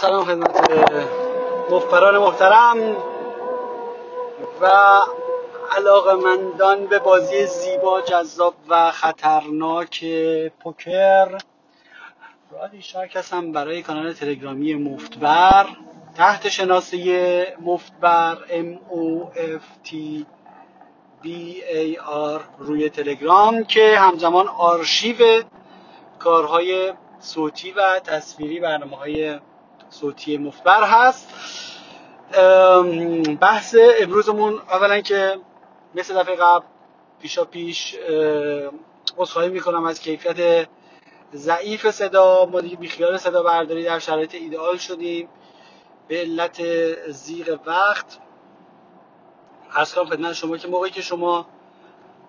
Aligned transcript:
سلام 0.00 0.24
خدمت 0.24 0.70
مفبران 1.70 2.18
محترم 2.18 2.96
و 4.60 4.66
علاقمندان 5.76 6.86
به 6.86 6.98
بازی 6.98 7.46
زیبا 7.46 8.00
جذاب 8.00 8.54
و 8.68 8.90
خطرناک 8.90 10.04
پوکر. 10.62 11.38
رادی 12.52 12.82
شارک 12.82 13.16
هستم 13.16 13.52
برای 13.52 13.82
کانال 13.82 14.12
تلگرامی 14.12 14.74
مفتبر 14.74 15.66
تحت 16.16 16.48
شناسه 16.48 17.56
مفتبر 17.60 18.36
M 18.48 18.92
O 18.92 19.36
F 19.36 19.88
T 19.88 19.94
B 21.24 21.28
A 21.72 21.98
R 22.36 22.40
روی 22.58 22.90
تلگرام 22.90 23.64
که 23.64 23.98
همزمان 23.98 24.48
آرشیو 24.48 25.42
کارهای 26.18 26.92
صوتی 27.18 27.70
و 27.72 27.98
تصویری 27.98 28.60
برنامه 28.60 28.96
های 28.96 29.38
صوتی 29.90 30.38
مفبر 30.38 30.84
هست. 30.84 31.28
بحث 33.40 33.76
امروزمون 34.00 34.58
اولا 34.70 35.00
که 35.00 35.38
مثل 35.94 36.22
دفعه 36.22 36.36
قبل 36.36 36.64
پیشا 37.20 37.44
پیش 37.44 37.96
عذرخواهی 39.18 39.48
می‌کنم 39.48 39.84
از 39.84 40.00
کیفیت 40.00 40.68
ضعیف 41.34 41.90
صدا. 41.90 42.46
ما 42.46 42.60
دیگه 42.60 42.76
بیخیال 42.76 43.16
صدا 43.16 43.42
برداری 43.42 43.84
در 43.84 43.98
شرایط 43.98 44.34
ایدئال 44.34 44.76
شدیم. 44.76 45.28
به 46.08 46.20
علت 46.20 46.62
زیغ 47.10 47.58
وقت. 47.66 48.18
از 49.74 49.94
کنم 49.94 50.04
خدمت 50.04 50.32
شما 50.32 50.56
که 50.56 50.68
موقعی 50.68 50.90
که 50.90 51.02
شما 51.02 51.46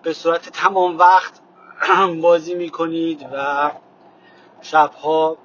به 0.02 0.12
صورت 0.12 0.48
تمام 0.48 0.98
وقت 0.98 1.40
بازی 2.22 2.54
می‌کنید 2.54 3.26
و 3.32 3.70
شبها 4.60 5.36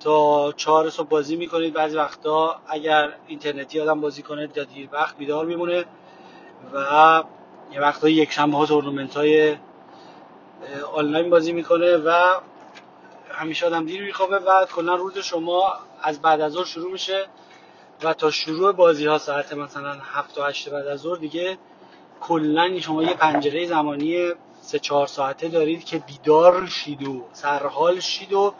تا 0.00 0.52
چهار 0.52 0.90
صبح 0.90 1.08
بازی 1.08 1.36
می‌کنید. 1.36 1.74
بعضی 1.74 1.96
وقتا 1.96 2.60
اگر 2.68 3.12
اینترنتی 3.26 3.80
آدم 3.80 4.00
بازی 4.00 4.22
کنه 4.22 4.46
تا 4.46 4.64
دیر 4.64 4.88
وقت 4.92 5.16
بیدار 5.16 5.46
میمونه. 5.46 5.84
و 6.74 7.22
یه 7.72 7.80
وقتا 7.80 8.08
یک 8.08 8.32
شنبه 8.32 8.56
ها 8.56 8.66
تورنمنت 8.66 9.16
های 9.16 9.56
آنلاین 10.94 11.30
بازی 11.30 11.52
می‌کنه 11.52 11.96
و 11.96 12.34
همیشه 13.30 13.66
آدم 13.66 13.86
دیر 13.86 14.02
میخوابه. 14.02 14.36
و 14.36 14.66
کلا 14.66 14.94
روز 14.94 15.18
شما 15.18 15.74
از 16.02 16.22
بعد 16.22 16.40
از 16.40 16.52
ظهر 16.52 16.64
شروع 16.64 16.92
میشه. 16.92 17.26
و 18.02 18.14
تا 18.14 18.30
شروع 18.30 18.72
بازی 18.72 19.06
ها 19.06 19.18
ساعت 19.18 19.52
مثلا 19.52 19.92
هفت 19.92 20.38
و 20.38 20.42
هشت 20.42 20.68
بعد 20.68 20.86
از 20.86 21.00
ظهر 21.00 21.18
دیگه 21.18 21.58
کلا 22.20 22.80
شما 22.80 23.02
یه 23.02 23.14
پنجره 23.14 23.66
زمانی 23.66 24.32
سه 24.60 24.78
چهار 24.78 25.06
ساعته 25.06 25.48
دارید 25.48 25.84
که 25.84 25.98
بیدار 25.98 26.66
شید 26.66 27.08
و 27.08 27.24
سرحال 27.32 28.00
شید 28.00 28.32
و 28.32 28.54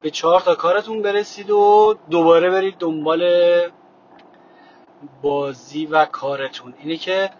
به 0.00 0.10
چهار 0.10 0.40
تا 0.40 0.54
کارتون 0.54 1.02
برسید 1.02 1.50
و 1.50 1.98
دوباره 2.10 2.50
برید 2.50 2.76
دنبال 2.78 3.22
بازی 5.22 5.86
و 5.86 6.04
کارتون. 6.04 6.74
اینه 6.78 6.96
که 6.96 7.30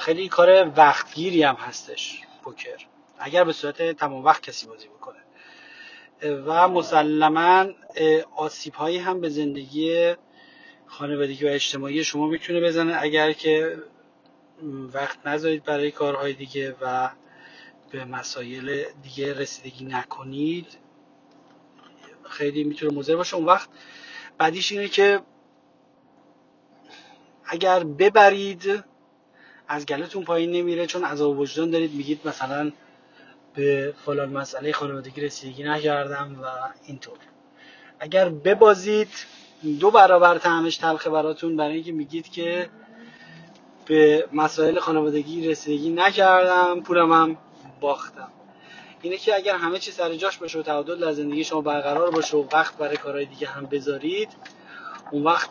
خیلی 0.00 0.28
کار 0.28 0.72
وقتگیری 0.76 1.42
هم 1.42 1.54
هستش 1.54 2.22
پوکر. 2.42 2.86
اگر 3.18 3.44
به 3.44 3.52
صورت 3.52 3.82
تمام 3.82 4.24
وقت 4.24 4.42
کسی 4.42 4.66
بازی 4.66 4.88
بکنه. 4.88 5.16
و 6.46 6.68
مسلما 6.68 7.66
آسیب 8.36 8.74
هایی 8.74 8.98
هم 8.98 9.20
به 9.20 9.28
زندگی 9.28 10.14
خانوادگی 10.86 11.44
و 11.44 11.48
اجتماعی 11.48 12.04
شما 12.04 12.26
می‌تونه 12.26 12.60
بزنه. 12.60 12.96
اگر 13.00 13.32
که 13.32 13.78
وقت 14.92 15.26
نذارید 15.26 15.64
برای 15.64 15.90
کارهای 15.90 16.32
دیگه 16.32 16.76
و 16.80 17.10
به 17.90 18.04
مسایل 18.04 18.84
دیگه 19.02 19.34
رسیدگی 19.34 19.84
نکنید 19.84 20.78
خیلی 22.28 22.64
می‌تونه 22.64 22.98
مضر 22.98 23.16
باشه. 23.16 23.36
اون 23.36 23.44
وقت 23.44 23.68
بعدیش 24.38 24.72
اینه 24.72 24.88
که 24.88 25.20
اگر 27.44 27.84
ببرید 27.84 28.84
از 29.68 29.86
گلتون 29.86 30.24
پایین 30.24 30.50
نمیره 30.50 30.86
چون 30.86 31.04
عذاب 31.04 31.38
وجدان 31.38 31.70
دارید. 31.70 31.94
میگید 31.94 32.20
مثلا 32.24 32.72
به 33.54 33.94
فلان 34.04 34.28
مسئله 34.28 34.72
خانوادگی 34.72 35.20
رسیدگی 35.20 35.64
نکردم 35.64 36.36
و 36.42 36.46
اینطور. 36.86 37.18
اگر 38.00 38.28
ببازید 38.28 39.08
دو 39.80 39.90
برابر 39.90 40.38
تعمش 40.38 40.76
تلخه 40.76 41.10
براتون 41.10 41.56
برای 41.56 41.74
اینکه 41.74 41.92
میگید 41.92 42.30
که 42.30 42.70
به 43.86 44.28
مسائل 44.32 44.78
خانوادگی 44.78 45.48
رسیدگی 45.48 45.90
نکردم 45.90 46.80
پولم 46.80 47.12
هم 47.12 47.38
باختم. 47.80 48.32
اینه 49.06 49.18
که 49.18 49.34
اگر 49.34 49.56
همه 49.56 49.78
چی 49.78 49.90
سر 49.90 50.14
جاش 50.14 50.38
باشه 50.38 50.58
و 50.58 50.62
تعادل 50.62 51.00
در 51.00 51.12
زندگی 51.12 51.44
شما 51.44 51.60
برقرار 51.60 52.10
باشه 52.10 52.36
و 52.36 52.44
وقت 52.52 52.76
برای 52.76 52.96
کارهای 52.96 53.24
دیگه 53.24 53.46
هم 53.46 53.66
بذارید 53.66 54.28
اون 55.10 55.24
وقت 55.24 55.50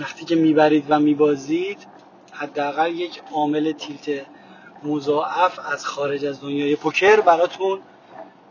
وقتی 0.00 0.24
که 0.24 0.34
می‌برید 0.34 0.84
و 0.88 1.00
میبازید 1.00 1.86
حداقل 2.32 2.94
یک 2.94 3.22
عامل 3.32 3.72
تیلت 3.72 4.26
مضاعف 4.82 5.58
از 5.72 5.86
خارج 5.86 6.24
از 6.24 6.40
دنیای 6.40 6.76
پوکر 6.76 7.20
براتون 7.20 7.80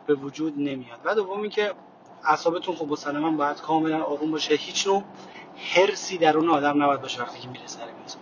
به 0.07 0.15
وجود 0.15 0.53
نمیاد. 0.57 0.99
و 1.03 1.15
دوم 1.15 1.49
که 1.49 1.73
اعصابتون 2.23 2.75
خب 2.75 2.87
مسلما 2.87 3.31
باید 3.31 3.61
کاملا 3.61 4.03
آروم 4.03 4.31
باشه. 4.31 4.55
هیچ 4.55 4.87
نوع 4.87 5.03
هرسی 5.75 6.17
درون 6.17 6.49
آدم 6.49 6.83
نباید 6.83 7.01
باشه 7.01 7.21
وقتی 7.21 7.39
که 7.39 7.47
میره 7.47 7.67
سر 7.67 7.85
میز. 8.03 8.15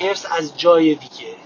هرس 0.00 0.26
از 0.38 0.58
جای 0.58 0.94
دیگه 0.94 1.36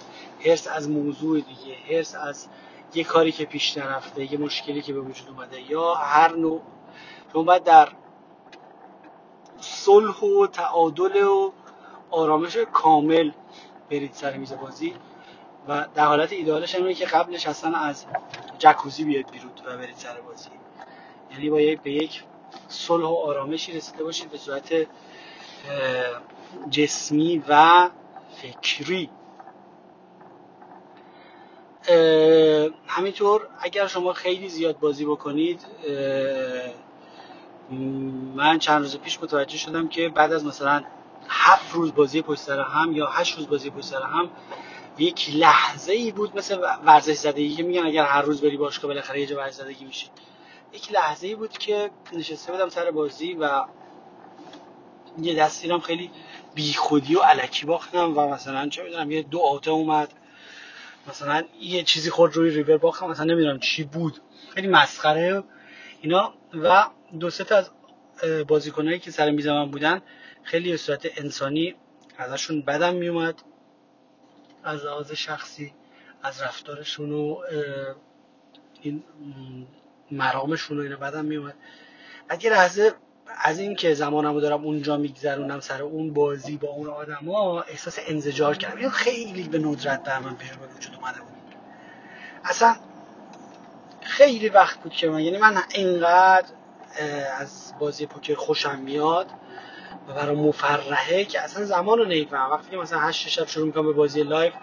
هرس 0.45 0.69
از 0.69 0.91
موضوع 0.91 1.41
دیگه 1.41 1.77
هرس 1.91 2.15
از 2.15 2.47
یه 2.95 3.05
کاری 3.05 3.33
که 3.33 3.45
پیش 3.45 3.79
نرفته 3.79 4.33
یه 4.33 4.39
مشکلی 4.39 4.83
که 4.83 4.93
به 4.93 5.01
وجود 5.01 5.29
اومده 5.29 5.71
یا 5.71 5.95
هر 5.95 6.37
نوع. 6.37 6.63
شما 7.33 7.43
باید 7.43 7.65
در 7.65 7.89
صلح 9.61 10.21
و 10.21 10.47
تعادل 10.47 11.23
و 11.23 11.53
آرامش 12.11 12.57
کامل 12.57 13.31
برید 13.91 14.13
سر 14.13 14.37
میز 14.37 14.53
بازی 14.53 14.95
و 15.69 15.87
در 15.95 16.05
حالت 16.05 16.33
ایدالش 16.33 16.75
اینه 16.75 16.95
که 16.95 17.07
قبلش 17.07 17.47
اصلا 17.47 17.79
از 17.79 18.07
جکوزی 18.59 19.05
بیاد 19.05 19.31
بیرون 19.31 19.51
و 19.67 19.77
برید 19.77 19.97
سر 19.97 20.21
بازی. 20.21 20.51
یعنی 21.31 21.51
با 21.51 21.57
به 21.83 21.93
یک 21.93 22.25
صلح 22.69 23.05
و 23.05 23.15
آرامشی 23.15 23.73
رسیده 23.73 24.05
باشید 24.05 24.31
به 24.31 24.39
صورت 24.39 24.75
جسمی 26.71 27.43
و 27.49 27.91
فکری. 28.37 29.11
همینطور 32.99 33.49
اگر 33.61 33.87
شما 33.87 34.13
خیلی 34.13 34.49
زیاد 34.49 34.79
بازی 34.79 35.05
بکنید 35.05 35.67
من 38.35 38.59
چند 38.59 38.83
روز 38.83 38.99
پیش 38.99 39.23
متوجه 39.23 39.59
شدم 39.59 39.89
که 39.89 40.09
بعد 40.09 40.33
از 40.33 40.45
مثلا 40.45 40.85
هفت 41.29 41.75
روز 41.75 41.95
بازی 41.95 42.23
پشت 42.23 42.41
سر 42.41 42.61
هم 42.61 42.93
یا 42.93 43.07
هشت 43.07 43.37
روز 43.37 43.49
بازی 43.49 43.71
پشت 43.71 43.85
سر 43.85 44.03
هم 44.03 44.31
یک 44.99 45.31
لحظه 45.35 45.93
ای 45.93 46.13
بود 46.13 46.37
مثل 46.37 46.59
ورزش 46.85 47.15
زدگی 47.15 47.57
که 47.57 47.63
میگن 47.63 47.87
اگر 47.87 48.05
هر 48.05 48.23
روز 48.23 48.41
بری 48.41 48.57
باشگاه 48.57 48.89
بالاخره 48.89 49.21
یه 49.21 49.27
جا 49.27 49.37
ورزش 49.37 49.57
زدگی 49.57 49.85
میشید 49.85 50.11
یک 50.73 50.93
لحظه 50.93 51.27
ای 51.27 51.35
بود 51.35 51.59
که 51.59 51.91
نشسته 52.13 52.53
بودم 52.53 52.69
سر 52.69 52.91
بازی 52.91 53.35
و 53.35 53.65
یه 55.19 55.35
دستیرم 55.35 55.81
خیلی 55.81 56.11
بیخودی 56.55 57.15
و 57.15 57.21
علکی 57.21 57.67
باختم 57.67 58.19
و 58.19 58.29
مثلا 58.29 58.69
چه 58.69 58.83
می‌دونم 58.83 59.11
یه 59.11 59.23
دو 59.23 59.41
آته 59.41 59.71
اومد. 59.71 60.13
مثلا 61.09 61.45
یه 61.61 61.83
چیزی 61.83 62.11
خود 62.11 62.37
روی 62.37 62.51
ریور 62.51 62.79
باختم 62.79 63.07
مثلا 63.07 63.25
نمی‌دونم 63.25 63.59
چی 63.59 63.85
بود. 63.85 64.21
خیلی 64.55 64.69
مسخره. 64.69 65.43
اینا 66.01 66.35
و 66.55 66.87
دو 67.21 67.31
سه 67.31 67.55
از 67.55 67.71
بازیکنایی 68.49 68.99
که 68.99 69.11
سر 69.11 69.31
میز 69.31 69.47
من 69.47 69.71
بودن 69.71 70.03
خیلی 70.43 70.71
به 70.71 70.77
صورت 70.77 71.07
انسانی 71.17 71.75
ازشون 72.19 72.63
بدم 72.63 72.95
میومد 72.95 73.43
از 74.65 74.85
لحاظ 74.85 75.13
شخصی 75.13 75.75
از 76.23 76.43
رفتارشون 76.43 77.13
و 77.13 77.37
این 78.83 79.05
مرامشون 80.11 80.79
و 80.79 80.83
اینا 80.83 80.97
بدم 80.97 81.25
میومد 81.25 81.55
یه 82.41 82.51
لحظه 82.51 82.95
از 83.43 83.59
این 83.59 83.77
که 83.77 83.95
زمانمو 83.95 84.41
دارم 84.41 84.65
اونجا 84.65 84.97
میگذرونم 84.97 85.61
سر 85.61 85.83
اون 85.83 86.15
بازی 86.15 86.57
با 86.57 86.69
اون 86.69 86.89
آدما 86.89 87.61
احساس 87.63 87.99
انزجار 88.07 88.57
کردم. 88.57 88.89
خیلی 88.89 89.49
به 89.49 89.59
ندرت 89.59 90.03
در 90.03 90.19
من 90.19 90.35
به 90.37 90.45
وجود 90.77 90.95
اومده 90.95 91.21
بود. 91.21 91.29
اصلا 92.45 92.77
خیلی 94.01 94.49
وقت 94.49 94.79
بود 94.79 94.93
که 94.93 95.09
من 95.11 95.21
یعنی 95.21 95.39
من 95.39 95.63
اینقدر 95.75 96.45
از 97.39 97.73
بازی 97.79 98.07
پوکر 98.07 98.35
خوشم 98.35 98.79
میاد 98.79 99.27
و 100.09 100.15
برای 100.15 100.37
مفرحه 100.37 101.25
که 101.25 101.41
اصلا 101.41 101.65
زمان 101.65 101.99
رو 101.99 102.05
نمیفهمم 102.05 102.51
وقتی 102.51 102.77
مثلا 102.77 102.99
هشت 102.99 103.29
شب 103.29 103.47
شروع 103.47 103.67
می‌کنم 103.67 103.87
به 103.87 103.93
بازی 103.93 104.23
live 104.23 104.55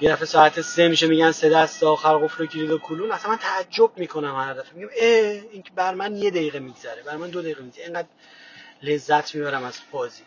یه 0.00 0.10
دفعه 0.10 0.24
ساعت 0.26 0.60
سه 0.60 0.88
میشه 0.88 1.06
میگن 1.06 1.32
سه 1.32 1.48
دست 1.48 1.82
آخر 1.82 2.18
قفل 2.18 2.44
و 2.44 2.46
کلید 2.46 2.70
و 2.70 2.78
کلون. 2.78 3.12
اصلا 3.12 3.30
من 3.30 3.36
تعجب 3.36 3.90
می‌کنم 3.96 4.36
هر 4.36 4.54
دفعه. 4.54 4.74
میگم 4.74 4.88
اه 5.00 5.42
این 5.52 5.62
که 5.62 5.70
بر 5.74 5.94
من 5.94 6.16
یه 6.16 6.30
دقیقه 6.30 6.58
میگذره 6.58 7.02
بر 7.02 7.16
من 7.16 7.30
دو 7.30 7.42
دقیقه 7.42 7.62
میگذره. 7.62 7.84
اینقدر 7.84 8.08
لذت 8.82 9.34
می‌برم 9.34 9.64
از 9.64 9.78
بازی. 9.92 10.22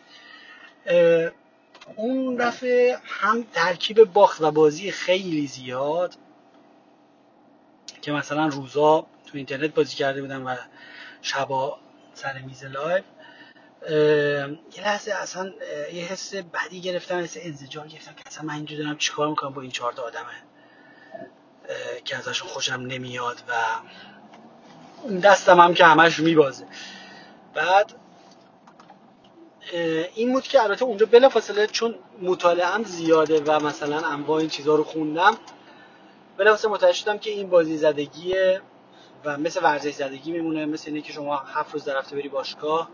اون 1.96 2.36
دفعه 2.36 2.98
هم 3.04 3.46
ترکیب 3.52 4.04
باخت 4.04 4.40
و 4.40 4.50
بازی 4.50 4.90
خیلی 4.90 5.46
زیاد 5.46 6.14
که 8.02 8.12
مثلا 8.12 8.46
روزا 8.46 9.06
تو 9.26 9.36
اینترنت 9.36 9.74
بازی 9.74 9.96
کرده 9.96 10.22
بودم 10.22 10.46
و 10.46 10.56
شبا 11.22 11.78
سر 12.14 12.38
میز 12.38 12.64
live 12.64 13.04
یه 13.90 14.82
لحظه 14.84 15.12
اصلا 15.12 15.52
یه 15.92 16.04
حس 16.04 16.34
بدی 16.34 16.80
گرفتم 16.80 17.18
حس 17.18 17.36
انزجار 17.40 17.86
گرفتم 17.86 18.12
که 18.12 18.22
اصلا 18.26 18.44
من 18.44 18.54
اینجا 18.54 18.76
دارم 18.76 18.98
چیکار 18.98 19.28
می‌کنم 19.28 19.52
با 19.52 19.62
این 19.62 19.70
چهار 19.70 19.92
تا 19.92 20.02
آدمه. 20.02 20.42
که 22.04 22.16
ازشون 22.16 22.48
خوشم 22.48 22.80
نمیاد 22.80 23.42
و 23.48 23.52
دستم 25.22 25.60
هم 25.60 25.74
که 25.74 25.84
همش 25.84 26.20
میبازه. 26.20 26.66
بعد 27.54 27.94
این 30.14 30.32
بود 30.32 30.42
که 30.42 30.62
البته 30.62 30.84
اونجا 30.84 31.06
بلا 31.06 31.28
فاصله 31.28 31.66
چون 31.66 31.94
مطالعه 32.22 32.82
زیاده 32.84 33.40
و 33.40 33.60
مثلا 33.60 34.08
انواع 34.08 34.38
این 34.38 34.48
چیزها 34.48 34.74
رو 34.74 34.84
خوندم 34.84 35.36
بلا 36.36 36.50
فاصله 36.50 36.70
متوجه 36.70 36.92
شدم 36.92 37.18
که 37.18 37.30
این 37.30 37.50
بازی 37.50 37.76
زدگیه 37.76 38.60
و 39.24 39.38
مثل 39.38 39.64
ورزش 39.64 39.94
زدگی 39.94 40.32
میمونه 40.32 40.66
مثل 40.66 40.84
اینه 40.86 41.00
که 41.00 41.12
شما 41.12 41.36
هفت 41.36 41.72
روز 41.72 41.84
در 41.84 41.98
هفته 41.98 42.16
بری 42.16 42.28
باشگاه. 42.28 42.88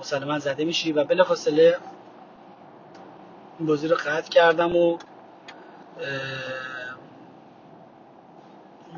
مسلما 0.00 0.38
زده 0.38 0.64
میشی 0.64 0.92
و 0.92 1.04
بلا 1.04 1.24
فاصله 1.24 1.78
این 3.58 3.66
بازی 3.68 3.88
رو 3.88 3.96
قطع 3.96 4.28
کردم 4.28 4.76
و 4.76 4.98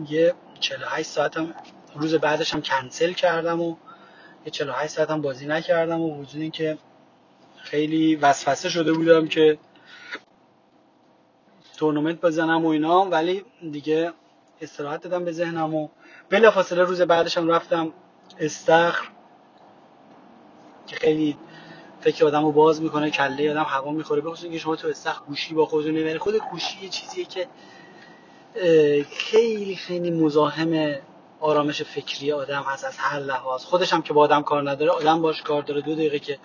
یه 0.08 0.34
48 0.60 1.08
ساعتم 1.08 1.54
روز 1.94 2.14
بعدش 2.14 2.54
هم 2.54 2.62
کنسل 2.62 3.12
کردم 3.12 3.60
و 3.60 3.76
یه 4.44 4.50
48 4.50 4.92
ساعت 4.92 5.10
هم 5.10 5.22
بازی 5.22 5.46
نکردم 5.46 6.00
و 6.00 6.20
وجود 6.20 6.40
این 6.42 6.50
که 6.50 6.78
خیلی 7.56 8.16
وسوسه 8.16 8.68
شده 8.68 8.92
بودم 8.92 9.28
که 9.28 9.58
تورنمنت 11.76 12.20
بزنم 12.20 12.64
و 12.64 12.68
اینا 12.68 13.04
ولی 13.04 13.44
دیگه 13.72 14.12
استراحت 14.60 15.02
دادم 15.02 15.24
به 15.24 15.32
ذهنم 15.32 15.74
و 15.74 15.88
بلافاصله 16.30 16.82
روز 16.82 17.02
بعدش 17.02 17.38
هم 17.38 17.48
رفتم 17.48 17.92
استخر. 18.38 19.08
که 20.88 20.96
خیلی 20.96 21.36
فکر 22.00 22.24
آدم 22.26 22.44
رو 22.44 22.52
باز 22.52 22.82
می‌کنه 22.82 23.10
کله 23.10 23.50
آدم 23.50 23.66
هوا 23.68 23.90
می‌خوره. 23.90 24.20
بخصوص 24.20 24.50
که 24.50 24.58
شما 24.58 24.76
تو 24.76 24.88
استخر 24.88 25.24
گوشی 25.26 25.54
با 25.54 25.66
خودتون 25.66 25.94
نمی‌بری 25.94 26.18
خود 26.18 26.36
گوشی 26.50 26.82
یه 26.82 26.88
چیزیه 26.88 27.24
که 27.24 27.48
خیلی 29.10 29.76
خیلی 29.76 30.10
مزاحم 30.10 30.94
آرامش 31.40 31.82
فکری 31.82 32.32
آدم 32.32 32.62
هست 32.62 32.84
از 32.84 32.98
هر 32.98 33.18
لحاظ. 33.18 33.64
خودش 33.64 33.92
هم 33.92 34.02
که 34.02 34.12
با 34.12 34.20
آدم 34.22 34.42
کار 34.42 34.70
نداره 34.70 34.90
آدم 34.90 35.22
باش 35.22 35.42
کار 35.42 35.62
داره. 35.62 35.80
دو 35.80 35.94
دقیقه 35.94 36.18
که 36.18 36.38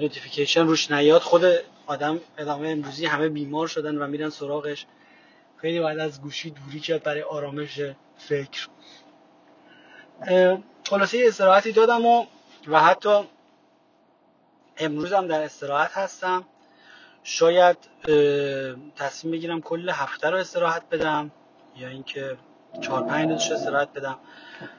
نوتیفیکیشن 0.00 0.66
روش 0.66 0.90
نیاد 0.90 1.20
خود 1.20 1.44
آدم 1.86 2.20
ادامه 2.38 2.68
امروزی 2.68 3.06
همه 3.06 3.28
بیمار 3.28 3.66
شدن 3.66 3.96
و 3.96 4.06
میرن 4.06 4.30
سراغش. 4.30 4.86
خیلی 5.56 5.80
باید 5.80 5.98
از 5.98 6.22
گوشی 6.22 6.50
دوری 6.50 6.80
کرد 6.80 7.02
برای 7.02 7.22
آرامش 7.22 7.80
فکر. 8.18 8.68
خلاصه 10.84 11.24
استراحتی 11.26 11.72
دادم 11.72 12.06
و 12.06 12.26
و 12.68 12.80
حتی 12.80 13.28
امروز 14.76 15.12
هم 15.12 15.26
در 15.26 15.42
استراحت 15.42 15.90
هستم. 15.92 16.44
شاید 17.22 17.76
تصمیم 18.96 19.32
بگیرم 19.32 19.60
کل 19.60 19.88
هفته 19.88 20.30
رو 20.30 20.36
استراحت 20.36 20.82
بدم 20.90 21.30
یا 21.76 21.88
اینکه 21.88 22.36
چهار 22.80 23.02
پنج 23.02 23.30
روزش 23.30 23.50
استراحت 23.50 23.92
بدم. 23.92 24.18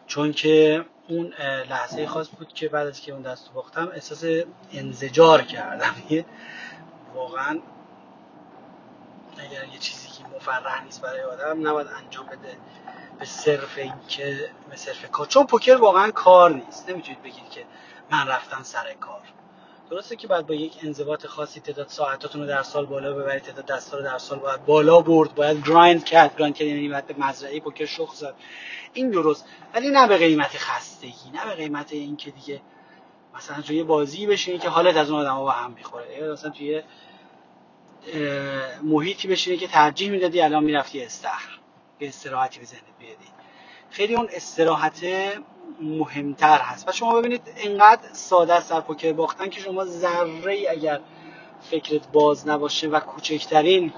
چون 0.07 0.31
که 0.31 0.85
اون 1.07 1.33
لحظه 1.69 2.07
خاص 2.07 2.29
بود 2.29 2.53
که 2.53 2.69
بعد 2.69 2.87
از 2.87 3.01
که 3.01 3.11
اون 3.11 3.21
دست 3.21 3.53
باختم 3.53 3.87
احساس 3.93 4.23
انزجار 4.73 5.41
کردم. 5.41 5.95
واقعا 7.15 7.59
اگر 9.37 9.65
یه 9.73 9.79
چیزی 9.79 10.07
که 10.07 10.23
مفرح 10.35 10.83
نیست 10.83 11.01
برای 11.01 11.21
آدم 11.21 11.67
نباید 11.67 11.87
انجام 11.87 12.25
بده. 12.25 12.57
به 13.21 13.27
صرف 13.27 13.77
اینکه 13.77 14.49
به 14.69 14.75
صرف 14.75 15.11
کار. 15.11 15.27
چون 15.27 15.45
پوکر 15.45 15.75
واقعا 15.75 16.11
کار 16.11 16.51
نیست. 16.51 16.89
نمی‌تونید 16.89 17.23
بگید 17.23 17.49
که 17.49 17.65
من 18.11 18.27
رفتم 18.27 18.63
سر 18.63 18.93
کار. 18.99 19.21
درسته 19.89 20.15
که 20.15 20.27
بعد 20.27 20.47
با 20.47 20.53
یک 20.53 20.73
انضباط 20.83 21.25
خاصی 21.25 21.59
تعداد 21.59 21.87
ساعتاتون 21.87 22.41
رو 22.41 22.47
در 22.47 22.63
سال 22.63 22.85
بالا 22.85 23.13
ببرید 23.13 23.43
تعداد 23.43 23.65
دستا 23.65 23.97
رو 23.97 24.03
در 24.03 24.17
سال 24.17 24.39
باید 24.39 24.65
بالا 24.65 25.01
برد 25.01 25.35
باید 25.35 25.67
گرایند 25.67 26.05
کرد. 26.05 26.35
گرایند 26.35 26.55
کرد 26.55 26.67
یعنی 26.67 26.89
باید 26.89 27.07
به 27.07 27.15
مزرعه 27.17 27.59
پوکر 27.59 27.85
شخ 27.85 28.13
زد. 28.13 28.35
این 28.93 29.11
درست. 29.11 29.45
ولی 29.73 29.89
نه 29.89 30.07
به 30.07 30.17
قیمت 30.17 30.57
خستگی 30.57 31.29
نه 31.33 31.45
به 31.45 31.55
قیمت 31.55 31.93
اینکه 31.93 32.31
دیگه 32.31 32.61
مثلا 33.35 33.61
توی 33.61 33.83
بازی 33.83 34.27
بشینی 34.27 34.57
که 34.57 34.69
حالت 34.69 34.97
از 34.97 35.11
اون 35.11 35.19
آدما 35.19 35.43
با 35.43 35.51
هم 35.51 35.71
می‌خوره. 35.71 36.17
یا 36.17 36.33
مثلا 36.33 36.51
توی 36.51 36.83
محیطی 38.83 39.27
بشینی 39.27 39.57
که 39.57 39.67
ترجیح 39.67 40.11
می‌دادی 40.11 40.41
الان 40.41 40.63
می‌رفتی 40.63 41.03
استخر. 41.03 41.60
به 42.01 42.07
استراحتی 42.07 42.59
به 42.59 42.65
ذهنت 42.65 42.81
بیادی 42.99 43.27
خیلی 43.89 44.15
اون 44.15 44.29
استراحت 44.33 45.05
مهمتر 45.81 46.57
هست. 46.57 46.89
و 46.89 46.91
شما 46.91 47.15
ببینید 47.15 47.41
اینقدر 47.55 48.13
ساده 48.13 48.53
است 48.53 48.69
در 48.69 48.81
پوکر 48.81 49.13
باختن 49.13 49.49
که 49.49 49.61
شما 49.61 49.85
ذره 49.85 50.65
اگر 50.69 50.99
فکرت 51.71 52.07
باز 52.07 52.47
نباشه 52.47 52.87
و 52.87 52.99
کوچکترین 52.99 53.93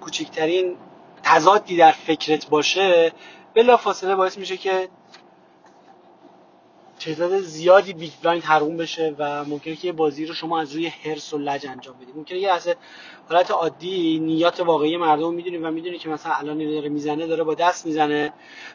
کوچکترین 0.00 0.76
تضادی 1.22 1.76
در 1.76 1.92
فکرت 1.92 2.48
باشه 2.48 3.12
بلا 3.54 3.76
فاصله 3.76 4.14
باعث 4.14 4.38
میشه 4.38 4.56
که 4.56 4.88
تعداد 6.98 7.40
زیادی 7.40 7.92
big 7.92 8.12
blind 8.22 8.44
حروم 8.44 8.76
بشه 8.76 9.14
و 9.18 9.44
ممکنه 9.44 9.76
که 9.76 9.86
یه 9.86 9.92
بازی 9.92 10.26
رو 10.26 10.34
شما 10.34 10.60
از 10.60 10.72
روی 10.74 10.86
حرص 10.86 11.34
و 11.34 11.38
لج 11.38 11.66
انجام 11.66 11.96
بدید. 11.96 12.16
ممکنه 12.16 12.38
یه 12.38 12.50
از 12.50 12.68
حالت 13.28 13.50
عادی 13.50 14.18
نیات 14.18 14.60
واقعی 14.60 14.96
مردم 14.96 15.34
می‌دونید 15.34 15.64
و 15.64 15.70
می‌دونید 15.70 16.00
که 16.00 16.08
مثلا 16.08 16.32
الان 16.32 16.70
داره 16.70 16.88
می‌زنه 16.88 17.26
داره 17.26 17.44
با 17.44 17.54
دست 17.54 17.86
می‌زنه. 17.86 18.32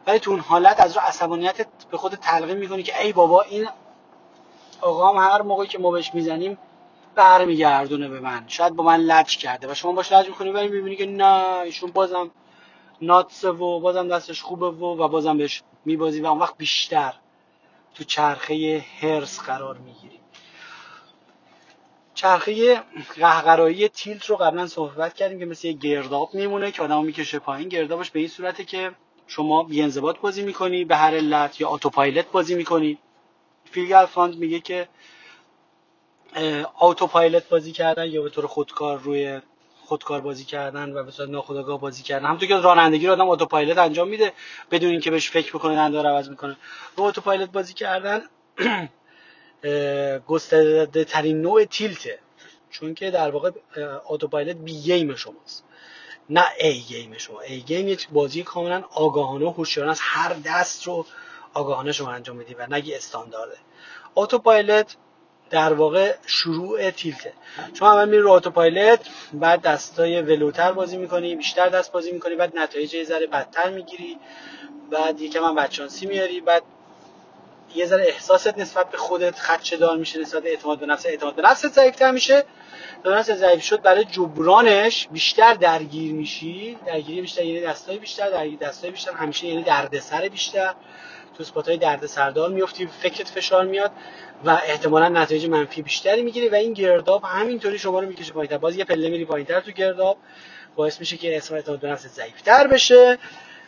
ولی 0.08 0.20
تو 0.20 0.32
اون 0.32 0.40
حالت 0.40 0.80
از 0.80 0.96
رو 0.96 1.02
عصبانیت 1.06 1.68
به 1.92 1.98
خود 1.98 2.16
تلقین 2.16 2.58
می‌کنی 2.58 2.84
که 2.84 3.02
ای 3.02 3.14
بابا 3.14 3.42
این 3.42 3.68
آقا 4.82 5.20
هر 5.20 5.42
موقعی 5.42 5.68
که 5.68 5.80
ما 5.80 5.92
بهش 5.92 6.14
می‌زنیم 6.14 6.58
برمیگردونه 7.16 8.10
به 8.10 8.20
من. 8.20 8.44
شاید 8.48 8.74
با 8.76 8.84
من 8.84 9.00
لج 9.00 9.38
کرده 9.38 9.72
و 9.72 9.74
شما 9.74 9.92
باش 9.92 10.12
لج 10.12 10.28
می‌کنی 10.28 10.50
ولی 10.50 10.68
می‌بینی 10.68 10.96
که 10.96 11.06
نه 11.06 11.60
ایشون 11.60 11.92
بازم 11.92 12.32
ناتسه 13.02 13.50
و 13.50 13.80
بازم 13.80 14.08
دستش 14.08 14.42
خوبه 14.42 14.66
و 14.68 15.04
و 15.04 15.08
بازم 15.08 15.38
بهش 15.38 15.64
میبازی 15.86 16.22
و 16.22 16.26
اون 16.26 16.40
وقت 16.40 16.58
بیشتر. 16.58 17.14
تو 17.94 18.04
چرخه 18.04 18.86
هرس 19.02 19.40
قرار 19.40 19.78
می‌گیری 19.78 20.20
چرخه 22.14 22.82
قهقرایی 23.16 23.88
tilt 23.88 24.26
رو 24.26 24.36
قبلا 24.36 24.68
صحبت 24.68 25.14
کردیم 25.14 25.40
که 25.40 25.46
مثل 25.46 25.68
یه 25.68 25.74
گرداب 25.74 26.34
میمونه 26.34 26.72
که 26.72 26.82
آدمو 26.82 27.02
می‌کشه 27.02 27.40
پایین. 27.40 27.70
گردابش 27.70 28.12
به 28.12 28.20
این 28.20 28.28
صورته 28.28 28.64
که 28.64 28.92
شما 29.28 29.64
بی‌انضباط 29.64 30.20
بازی 30.20 30.44
می‌کنی 30.44 30.86
به 30.86 30.96
هر 30.96 31.16
علت 31.16 31.62
یا 31.62 31.70
autopilot 31.70 32.32
بازی 32.32 32.56
می‌کنی. 32.56 32.98
Phil 33.72 34.06
Galfond 34.06 34.36
میگه 34.36 34.60
که 34.60 34.88
autopilot 36.80 37.50
بازی 37.50 37.72
کردن 37.72 38.06
یا 38.06 38.22
به 38.22 38.30
طور 38.30 38.48
خودکار 38.48 39.00
روی 39.00 39.42
خودکار 39.86 40.22
بازی 40.22 40.44
کردن 40.46 40.94
و 40.94 41.04
به 41.04 41.12
صورت 41.12 41.30
ناخودآگاه 41.30 41.80
بازی 41.80 42.04
کردن. 42.04 42.26
همونطور 42.26 42.48
که 42.48 42.58
رانندگی 42.58 43.08
رو 43.08 43.14
آدم 43.14 43.30
autopilot 43.30 43.78
انجام 43.78 44.08
میده 44.08 44.34
بدون 44.72 44.90
اینکه 44.90 45.12
بهش 45.12 45.32
فکر 45.32 45.54
بکنه 45.58 45.76
دنده 45.76 46.02
رو 46.02 46.10
عوض 46.10 46.30
می‌کنه. 46.30 46.58
رو 46.98 47.04
autopilot 47.04 47.52
بازی 47.52 47.74
کردن 47.74 48.22
گسترده 50.28 51.04
ترین 51.04 51.42
نوع 51.42 51.66
tilt 51.66 52.02
ه. 52.02 52.20
چون 52.70 52.94
که 52.94 53.12
در 53.12 53.32
واقع 53.32 53.52
autopilot 54.10 54.56
B 54.56 54.82
game 54.82 55.16
شماست. 55.16 55.64
نه 56.30 56.46
A 56.60 56.80
game 56.80 57.18
شما. 57.18 57.42
A 57.42 57.62
game 57.62 57.88
یک 57.88 58.10
بازی 58.10 58.44
کاملا 58.44 58.84
آگاهانه 58.92 59.46
و 59.46 59.50
هوشیارانه 59.50 59.92
است. 59.92 60.02
هر 60.04 60.34
دست 60.34 60.88
رو 60.88 61.06
آگاهانه 61.54 61.92
شما 61.92 62.12
انجام 62.12 62.36
میدی 62.36 62.54
و 62.54 62.68
نگی 62.70 62.96
استاندارده. 62.96 63.58
autopilot 64.16 64.96
در 65.54 65.74
واقع 65.74 66.16
شروع 66.26 66.92
tilt 66.92 67.20
ه. 67.20 67.34
شما 67.74 67.92
اول 67.92 68.10
میری 68.10 68.22
رو 68.22 68.32
autopilot 68.32 69.00
بعد 69.34 69.62
دستای 69.62 70.22
ول‌وتر 70.22 70.72
بازی 70.72 70.98
می‌کنی 70.98 71.36
بیشتر 71.36 71.70
دست 71.70 71.92
بازی 71.92 72.12
می‌کنی 72.12 72.36
بعد 72.36 72.58
نتایج 72.58 72.94
یه 72.94 73.04
ذره 73.04 73.28
بدتر 73.28 73.70
می‌گیری 73.70 74.18
بعد 74.92 75.22
یکم 75.22 75.44
هم 75.44 75.56
بچانسی 75.56 76.06
میاری 76.06 76.42
بعد 76.42 76.64
یه 77.76 77.86
ذره 77.86 78.04
احساست 78.08 78.58
نسبت 78.58 78.90
به 78.90 78.98
خودت 78.98 79.40
خدشه 79.40 79.78
دار 79.78 79.98
میشه 79.98 80.20
نسبت 80.20 80.46
اعتماد 80.46 80.80
به 80.80 80.86
نفس 80.86 81.06
اعتماد 81.06 81.36
به 81.36 81.42
نفست 81.42 81.68
ضعیفتر 81.68 82.12
میشه. 82.12 82.44
نفس 83.06 83.32
ضعیف 83.32 83.64
شد 83.64 83.82
برای 83.82 84.06
جبرانش 84.06 85.08
بیشتر 85.12 85.54
درگیر 85.54 86.14
میشی 86.14 86.78
درگیری 86.86 87.22
بیشتر 87.22 87.46
یعنی 87.46 87.62
دستای 87.62 87.98
بیشتر 87.98 88.30
درگیر 88.30 88.60
دستای 88.60 88.92
بیشتر 88.92 89.12
همیشه 89.12 89.48
یعنی 89.48 89.64
دردسر 89.64 90.30
بیشتر. 90.30 90.74
تو 91.38 91.44
اسپات 91.44 91.68
های 91.68 91.78
درد 91.78 92.06
سردار 92.06 92.50
میفتی 92.50 92.88
فکرت 92.88 93.28
فشار 93.28 93.66
میاد 93.66 93.92
و 94.46 94.50
احتمالا 94.50 95.10
نتایج 95.10 95.46
منفی 95.46 95.82
بیشتری 95.82 96.24
می‌گیری 96.24 96.50
و 96.50 96.56
این 96.56 96.74
گرداب 96.74 97.24
همینطوری 97.24 97.80
شما 97.80 98.00
رو 98.00 98.08
می‌کشه 98.08 98.34
پایینتر 98.34 98.58
باز 98.58 98.78
یه 98.78 98.86
پله 98.86 99.10
میری 99.10 99.26
پایینتر 99.26 99.60
تو 99.60 99.72
گرداب 99.72 100.18
باعث 100.76 101.00
میشه 101.00 101.18
که 101.18 101.38
اسم 101.38 101.56
اعتماد 101.56 101.80
به 101.80 101.88
نفس 101.88 102.08
ضعیفتر 102.08 102.68
بشه 102.68 103.18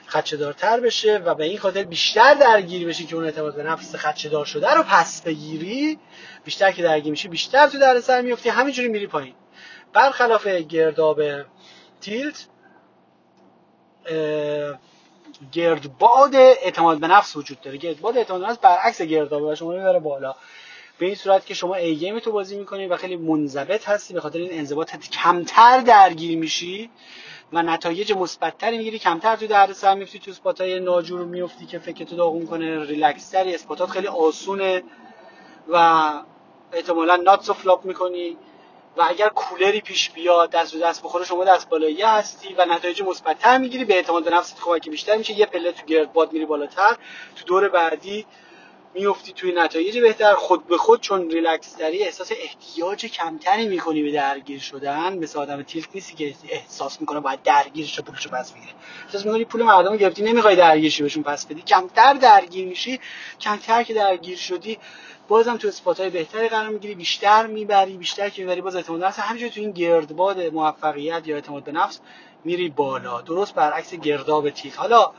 خدشه 0.07 0.37
دارتر 0.37 0.79
بشه 0.79 1.17
و 1.17 1.35
به 1.35 1.45
این 1.45 1.57
خاطر 1.57 1.83
بیشتر 1.83 2.33
درگیری 2.33 2.85
بشی 2.85 3.05
که 3.05 3.15
اون 3.15 3.25
اعتماد 3.25 3.55
به 3.55 3.63
نفس 3.63 3.95
خدشه 3.95 4.29
دار 4.29 4.45
شده 4.45 4.73
رو 4.73 4.83
پس 4.83 5.21
بگیری. 5.21 5.99
بیشتر 6.43 6.71
که 6.71 6.83
درگیر 6.83 7.11
میشی 7.11 7.27
بیشتر 7.27 7.67
تو 7.67 7.79
درد 7.79 7.99
سر 7.99 8.21
میفتی 8.21 8.49
همینجوری 8.49 8.87
میری 8.87 9.07
پایین. 9.07 9.33
برخلاف 9.93 10.47
گرداب 10.47 11.21
تیلت 12.01 12.47
گردباد 15.51 16.35
اعتماد 16.35 16.99
به 16.99 17.07
نفس 17.07 17.35
وجود 17.35 17.61
داره. 17.61 17.77
گردباد 17.77 18.17
اعتماد 18.17 18.41
به 18.41 18.47
نفس 18.47 18.57
برعکس 18.57 19.01
گردابه 19.01 19.51
و 19.51 19.55
شما 19.55 19.71
می‌بره 19.71 19.99
بالا. 19.99 20.35
به 20.97 21.05
این 21.05 21.15
صورت 21.15 21.45
که 21.45 21.53
شما 21.53 21.75
ای 21.75 21.95
گیم 21.95 22.19
تو 22.19 22.31
بازی 22.31 22.57
می‌کنی 22.57 22.87
و 22.87 22.97
خیلی 22.97 23.15
منضبط 23.15 23.89
هستی. 23.89 24.13
به 24.13 24.21
خاطر 24.21 24.39
این 24.39 24.59
انضباطت 24.59 25.09
کمتر 25.09 25.79
درگیر 25.79 26.37
میشی 26.37 26.89
و 27.53 27.61
نتایج 27.61 28.13
مثبتتری 28.13 28.77
می‌گیری. 28.77 28.99
کمتر 28.99 29.35
تو 29.35 29.47
دردسر 29.47 29.95
میفتی. 29.95 30.19
تو 30.19 30.31
spot 30.31 30.70
ای 30.70 30.79
ناجور 30.79 31.25
میفتی 31.25 31.65
که 31.65 31.79
فکرتو 31.79 32.15
داغون 32.15 32.45
کنه. 32.45 32.85
ریلکس 32.85 33.29
تری 33.29 33.55
spot 33.55 33.82
ات 33.82 33.89
خیلی 33.89 34.07
آسونه 34.07 34.83
و 35.67 35.75
احتمالا 36.73 37.15
nuts 37.15 37.49
flop 37.49 37.85
می‌کنی. 37.85 38.37
و 38.97 39.05
اگر 39.07 39.29
cooler 39.29 39.74
ی 39.74 39.81
پیش 39.81 40.09
بیاد 40.09 40.49
دست 40.51 40.73
به 40.73 40.79
دست 40.79 41.03
بخوره 41.03 41.25
شما 41.25 41.43
دست 41.43 41.69
بالایی 41.69 42.01
هستی 42.01 42.53
و 42.53 42.65
نتایج 42.65 43.01
مثبتتر 43.01 43.57
می‌گیری. 43.57 43.85
به 43.85 43.95
اعتماد 43.95 44.23
به 44.23 44.31
نفست 44.31 44.61
کمک 44.61 44.89
بیشتر 44.89 45.17
میشه 45.17 45.33
یه 45.33 45.45
پله 45.45 45.71
تو 45.71 45.85
گردباد 45.85 46.33
میری 46.33 46.45
بالاتر. 46.45 46.97
تو 47.35 47.45
دور 47.45 47.69
بعدی 47.69 48.25
میفتی 48.93 49.33
توی 49.33 49.51
نتایج 49.51 49.99
بهتر. 49.99 50.33
خود 50.33 50.67
به 50.67 50.77
خود 50.77 51.01
چون 51.01 51.29
ریلکس 51.29 51.77
داری 51.77 52.03
احساس 52.03 52.31
احتیاج 52.31 53.05
کمتری 53.05 53.67
می‌کنی 53.67 54.03
به 54.03 54.11
درگیر 54.11 54.59
شدن. 54.59 55.17
مثل 55.17 55.39
آدم 55.39 55.63
tilt 55.63 55.87
نیستی 55.93 56.15
که 56.15 56.35
احساس 56.49 57.01
می‌کنه 57.01 57.19
باید 57.19 57.43
درگیر 57.43 57.85
شه 57.85 58.01
پولشو 58.01 58.29
پس 58.29 58.51
بگیره. 58.51 58.73
احساس 59.05 59.25
می‌کنی 59.25 59.45
پول 59.45 59.63
مردم 59.63 59.91
رو 59.91 59.97
گرفتی 59.97 60.23
نمی‌خوای 60.23 60.55
درگیر 60.55 61.03
بهشون 61.03 61.23
پس 61.23 61.45
بدی. 61.45 61.61
کمتر 61.61 62.13
درگیر 62.13 62.67
میشی 62.67 62.99
کمتر 63.41 63.83
که 63.83 63.93
درگیر 63.93 64.37
شدی 64.37 64.77
بازم 65.27 65.57
تو 65.57 65.67
اسپات 65.67 65.99
های 65.99 66.09
بهتری 66.09 66.49
قرار 66.49 66.69
می‌گیری 66.69 66.95
بیشتر 66.95 67.47
می‌بری 67.47 67.97
بیشتر 67.97 68.29
که 68.29 68.41
می‌بری 68.41 68.61
باز 68.61 68.75
اعتماد 68.75 69.03
نفس. 69.03 69.19
همینجوری 69.19 69.51
تو 69.51 69.61
این 69.61 69.71
گردباد 69.71 70.41
موفقیت 70.41 71.27
یا 71.27 71.35
اعتماد 71.35 71.63
به 71.63 71.71
نفس 71.71 71.99
میری 72.43 72.69
بالا. 72.69 73.21
درست 73.21 73.55
برعکس 73.55 73.93
گرداب 73.93 74.49
تیلت 74.49 74.79
حالا 74.79 75.11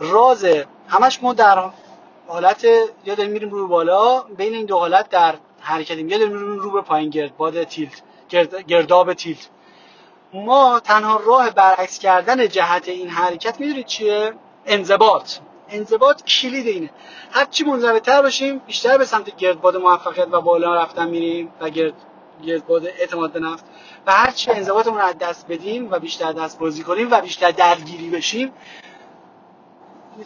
راز 0.00 0.46
همش 0.88 1.22
ما 1.22 1.32
در 1.32 1.70
حالت 2.26 2.64
یا 3.04 3.14
داریم 3.14 3.32
میریم 3.32 3.50
رو 3.50 3.68
بالا 3.68 4.20
بین 4.20 4.54
این 4.54 4.66
دو 4.66 4.78
حالت 4.78 5.08
در 5.08 5.34
حرکتیم. 5.60 6.08
یا 6.08 6.18
داریم 6.18 6.36
میریم 6.36 6.58
رو 6.58 6.70
به 6.70 6.80
پایین 6.80 7.10
گردباد 7.10 7.64
تیلت 7.64 8.02
گرد، 8.28 8.66
گرداب 8.66 9.14
تیلت. 9.14 9.48
ما 10.32 10.80
تنها 10.80 11.20
راه 11.26 11.50
برعکس 11.50 11.98
کردن 11.98 12.48
جهت 12.48 12.88
این 12.88 13.08
حرکت 13.08 13.60
می‌دونید 13.60 13.86
چیه؟ 13.86 14.32
انضباط. 14.66 15.38
انضباط 15.68 16.22
کلید 16.22 16.66
اینه. 16.66 16.90
هرچی 17.30 17.64
منضبطتر 17.64 18.22
باشیم 18.22 18.58
بیشتر 18.58 18.98
به 18.98 19.04
سمت 19.04 19.36
گردباد 19.36 19.76
موفقیت 19.76 20.28
و 20.30 20.40
بالا 20.40 20.74
رفتن 20.74 21.08
میریم 21.08 21.52
و 21.60 21.70
گرد 21.70 21.94
گردباد 22.44 22.86
اعتماد 22.86 23.32
به 23.32 23.40
نفس 23.40 23.62
و 24.06 24.12
هرچی 24.12 24.50
انضباطمون 24.50 24.98
رو 24.98 25.04
از 25.04 25.18
دست 25.18 25.46
بدیم 25.48 25.90
و 25.90 25.98
بیشتر 25.98 26.32
دست 26.32 26.58
بازی 26.58 26.82
کنیم 26.82 27.08
و 27.10 27.20
بیشتر 27.20 27.50
درگیری 27.50 28.10
بشیم 28.10 28.52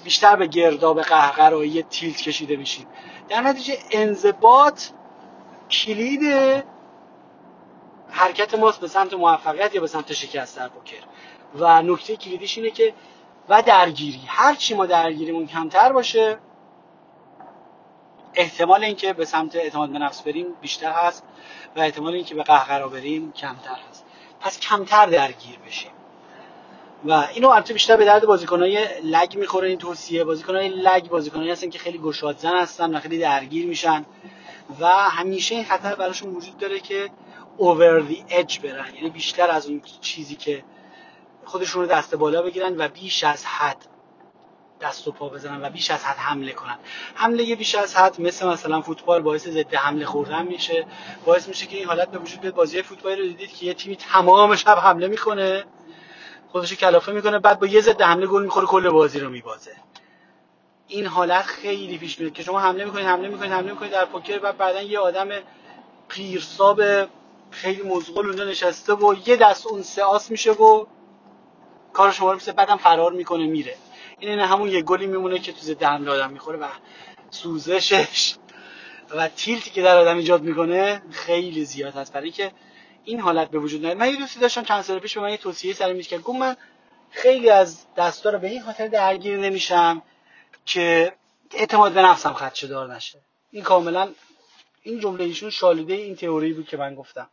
بیشتر 0.05 0.37
به 0.37 0.47
گرداب 0.47 1.03
قهقرایی 1.03 1.83
تیلت 1.83 2.17
کشیده 2.17 2.57
میشیم 2.57 2.87
در 3.29 3.41
نتیجه 3.41 3.79
انضباط 3.91 4.83
کلید 5.71 6.21
حرکت 8.11 8.55
ماست 8.55 8.81
به 8.81 8.89
سمت 8.89 9.15
موفقیت 9.15 9.75
یا 9.75 9.81
به 9.81 9.87
سمت 9.87 10.13
شکست 10.13 10.57
در 10.57 10.69
پوکر. 10.69 10.97
و 11.59 11.83
نکته 11.83 12.17
کلیدیش 12.17 12.59
اینه 12.59 12.71
که 12.71 12.95
و 13.51 13.63
درگیری. 13.63 14.21
هر 14.27 14.55
چی 14.55 14.75
ما 14.75 14.87
درگیریمون 14.87 15.47
کمتر 15.47 15.93
باشه 15.93 16.39
احتمال 18.35 18.85
اینکه 18.85 19.13
به 19.13 19.25
سمت 19.25 19.57
اعتماد 19.57 19.91
به 19.91 19.99
نفس 19.99 20.23
بریم 20.23 20.47
بیشتر 20.61 20.93
هست 20.93 21.25
و 21.77 21.81
احتمال 21.81 22.15
اینکه 22.15 22.35
به 22.35 22.43
قهقرا 22.43 22.89
بریم 22.89 23.33
کمتر 23.33 23.77
هست. 23.91 24.05
پس 24.41 24.61
کمتر 24.61 25.07
درگیر 25.07 25.59
بشیم. 25.67 25.91
و 27.05 27.29
اینو 27.35 27.49
البته 27.49 27.73
بیشتر 27.73 27.97
به 27.97 28.05
درد 28.05 28.27
بازیکنای 28.27 28.87
لگ 29.03 29.37
می‌خوره 29.37 29.69
این 29.69 29.79
توصیه. 29.79 30.25
بازیکنای 30.25 30.69
لگ 30.69 31.09
بازیکنایی 31.09 31.51
هستن 31.51 31.71
که 31.71 31.79
خیلی 31.79 31.99
گشاد 31.99 32.39
زن 32.39 32.57
هستن 32.57 32.95
و 32.95 33.01
خیلی 33.01 33.19
درگیر 33.19 33.67
میشن 33.67 34.05
و 34.81 34.87
همیشه 34.87 35.55
این 35.55 35.65
خطر 35.65 35.95
براشون 35.95 36.35
وجود 36.35 36.59
داره 36.59 36.81
که 36.81 37.11
اوور 37.57 38.01
دی 38.01 38.25
اج 38.29 38.61
برن. 38.61 38.95
یعنی 38.95 39.11
بیشتر 39.11 39.51
از 39.51 39.67
اون 39.67 39.83
چیزی 40.01 40.35
که 40.35 40.65
خودشون 41.45 41.83
رو 41.83 41.89
دست 41.89 42.15
بالا 42.15 42.43
بگیرن 42.43 42.77
و 42.77 42.89
بیش 42.89 43.25
از 43.25 43.47
حد 43.47 43.87
دست 44.81 45.09
و 45.09 45.13
پا 45.13 45.29
بزنن 45.29 45.65
و 45.65 45.71
بیش 45.71 45.91
از 45.91 46.05
حد 46.05 46.17
حمله 46.17 46.53
کنن. 46.53 46.79
حمله 47.15 47.57
بیش 47.57 47.75
از 47.75 47.97
حد 47.97 48.21
مثل 48.21 48.47
مثلا 48.47 48.81
فوتبال 48.83 49.23
باعث 49.23 49.49
ضد 49.49 49.75
حمله 49.75 50.05
خوردن 50.05 50.47
میشه. 50.47 50.87
باعث 51.25 51.49
میشه 51.49 51.67
که 51.67 51.77
این 51.77 51.87
حالت 51.87 52.11
به 52.11 52.19
وجود 52.19 52.41
بیاد. 52.41 52.55
بازی 52.55 52.83
فوتبالی 52.83 53.17
رو 53.17 53.27
دیدید 53.29 53.53
که 53.53 53.67
یه 53.67 53.75
تیمی 53.75 53.97
تمام 53.97 54.57
شب 54.57 54.79
حمله 54.79 55.09
می‌کنه. 55.09 55.65
خودش 56.53 56.73
کلافه 56.73 57.13
می‌کنه. 57.13 57.39
بعد 57.39 57.61
با 57.61 57.67
یه 57.67 57.81
ضد 57.81 58.03
حمله 58.03 58.27
گل 58.27 58.43
می‌خوره 58.43 58.67
کل 58.67 58.89
بازی 58.89 59.21
رو 59.21 59.31
میبازه. 59.31 59.73
این 60.87 61.07
حالت 61.07 61.45
خیلی 61.45 61.99
پیش 61.99 62.21
میاد 62.21 62.33
که 62.33 62.43
شما 62.43 62.61
حمله 62.61 62.85
می‌کنید 62.85 63.07
حمله 63.07 63.29
می‌کنید 63.29 63.53
حمله 63.53 63.73
می‌کنید 63.73 63.93
در 63.93 64.05
پوکر. 64.05 64.41
و 64.43 64.53
بعدا 64.53 64.83
یه 64.83 64.99
آدم 64.99 65.29
پیرساب 66.09 66.83
خیلی 67.51 67.83
مزغول 67.83 68.27
اونجا 68.27 68.45
نشسته 68.45 68.95
و 68.95 69.15
یه 69.27 69.37
دست 69.37 69.67
اون 69.67 69.83
سه 69.83 70.03
میشه 70.31 70.53
و 70.53 70.87
کار 71.93 72.13
شما 72.13 72.29
رو 72.29 72.35
میسه 72.35 72.53
بعدم 72.53 72.77
فرار 72.77 73.13
می‌کنه 73.13 73.47
میره. 73.47 73.77
این 74.19 74.39
نه 74.39 74.47
همون 74.47 74.69
یه 74.69 74.83
گلی 74.83 75.07
میمونه 75.07 75.39
که 75.39 75.53
تو 75.53 75.59
ضد 75.61 75.83
حمله 75.83 76.11
آدم 76.11 76.31
می‌خوره 76.31 76.59
و 76.59 76.69
سوزشش 77.31 78.35
و 79.17 79.29
تیلتی 79.29 79.71
که 79.71 79.83
در 79.83 79.99
آدم 79.99 80.17
ایجاد 80.17 80.43
می‌کنه 80.43 81.03
خیلی 81.11 81.65
زیاد 81.65 81.95
هست. 81.95 82.13
برای 82.13 82.31
که 82.31 82.53
این 83.05 83.21
حالت 83.21 83.51
به 83.51 83.59
وجود 83.59 83.85
نیاد. 83.85 83.97
من 83.97 84.09
یه 84.09 84.17
دوستی 84.17 84.41
داشتم 84.41 84.63
چند 84.63 84.83
سال 84.83 84.99
پیش 84.99 85.15
به 85.15 85.21
من 85.21 85.31
یه 85.31 85.37
توصیه 85.37 85.73
سر 85.73 85.93
میز 85.93 86.07
کرد. 86.09 86.23
گفت 86.23 86.39
من 86.39 86.57
خیلی 87.11 87.51
از 87.51 87.87
دستا 87.97 88.31
رو 88.31 88.39
به 88.39 88.49
این 88.49 88.63
خاطر 88.63 88.89
درگیر 88.89 89.37
نمیشم 89.37 90.03
که 90.67 91.13
اعتماد 91.55 91.93
به 91.93 92.03
نفسم 92.03 92.33
خدشه 92.33 92.67
دار 92.67 92.95
نشه. 92.95 93.21
این 93.51 93.63
کاملا 93.63 94.09
این 94.83 95.01
جمله 95.01 95.25
ایشون 95.25 95.51
شالوده 95.51 95.95
این 95.95 96.17
تئوری 96.17 96.53
بود 96.53 96.69
که 96.69 96.77
من 96.77 96.95
گفتم. 96.95 97.31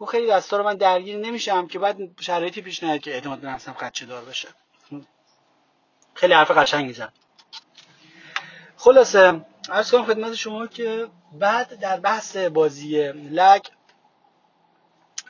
و 0.00 0.04
خیلی 0.04 0.26
دستا 0.26 0.56
رو 0.56 0.64
من 0.64 0.76
درگیر 0.76 1.16
نمیشم 1.18 1.66
که 1.66 1.78
بعد 1.78 2.20
شرایطی 2.20 2.62
پیش 2.62 2.82
نیاد 2.82 3.00
که 3.00 3.14
اعتماد 3.14 3.38
به 3.38 3.48
نفسم 3.48 3.72
خدشه 3.72 4.06
دار 4.06 4.24
بشه. 4.24 4.48
خیلی 6.14 6.34
حرف 6.34 6.50
قشنگی 6.50 6.92
زد. 6.92 7.12
خلاصه 8.76 9.40
عرض 9.70 9.90
کنم 9.90 10.04
خدمت 10.04 10.34
شما 10.34 10.66
که 10.66 11.08
بعد 11.32 11.80
در 11.80 12.00
بحث 12.00 12.36
بازی 12.36 13.12
لگ 13.12 13.62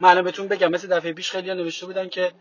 من 0.00 0.23
بهتون 0.23 0.49
بگم 0.49 0.68
مثل 0.68 0.88
دفعه 0.88 1.12
پیش 1.12 1.30
خیلی 1.30 1.54
نوشته 1.54 1.87
بودن 1.87 2.09
که 2.09 2.33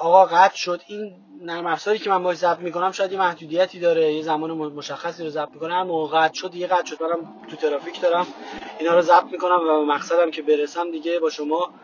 آقا 0.00 0.24
قطع 0.24 0.56
شد. 0.56 0.80
این 0.86 1.16
نرم 1.42 1.66
افزاری 1.66 1.98
که 1.98 2.10
من 2.10 2.22
باش 2.22 2.36
ضبط 2.36 2.58
می‌کنم 2.58 2.92
شاید 2.92 3.12
یه 3.12 3.18
محدودیتی 3.18 3.80
داره. 3.80 4.12
یه 4.12 4.22
زمان 4.22 4.50
مشخصی 4.50 5.24
رو 5.24 5.30
ضبط 5.30 5.50
می‌کنم. 5.50 5.82
موقع 5.82 6.18
قطع 6.18 6.34
شد 6.34 6.54
یه 6.54 6.66
قطع 6.66 6.84
شد. 6.84 6.98
برم 6.98 7.34
تو 7.50 7.56
ترافیک 7.56 8.00
دارم. 8.00 8.26
اینا 8.78 8.94
رو 8.94 9.00
ضبط 9.00 9.32
می‌کنم 9.32 9.60
و 9.68 9.84
مقصدم 9.84 10.30
که 10.30 10.42
برسم 10.42 10.90
دیگه 10.90 11.18
با 11.18 11.30
شما 11.30 11.74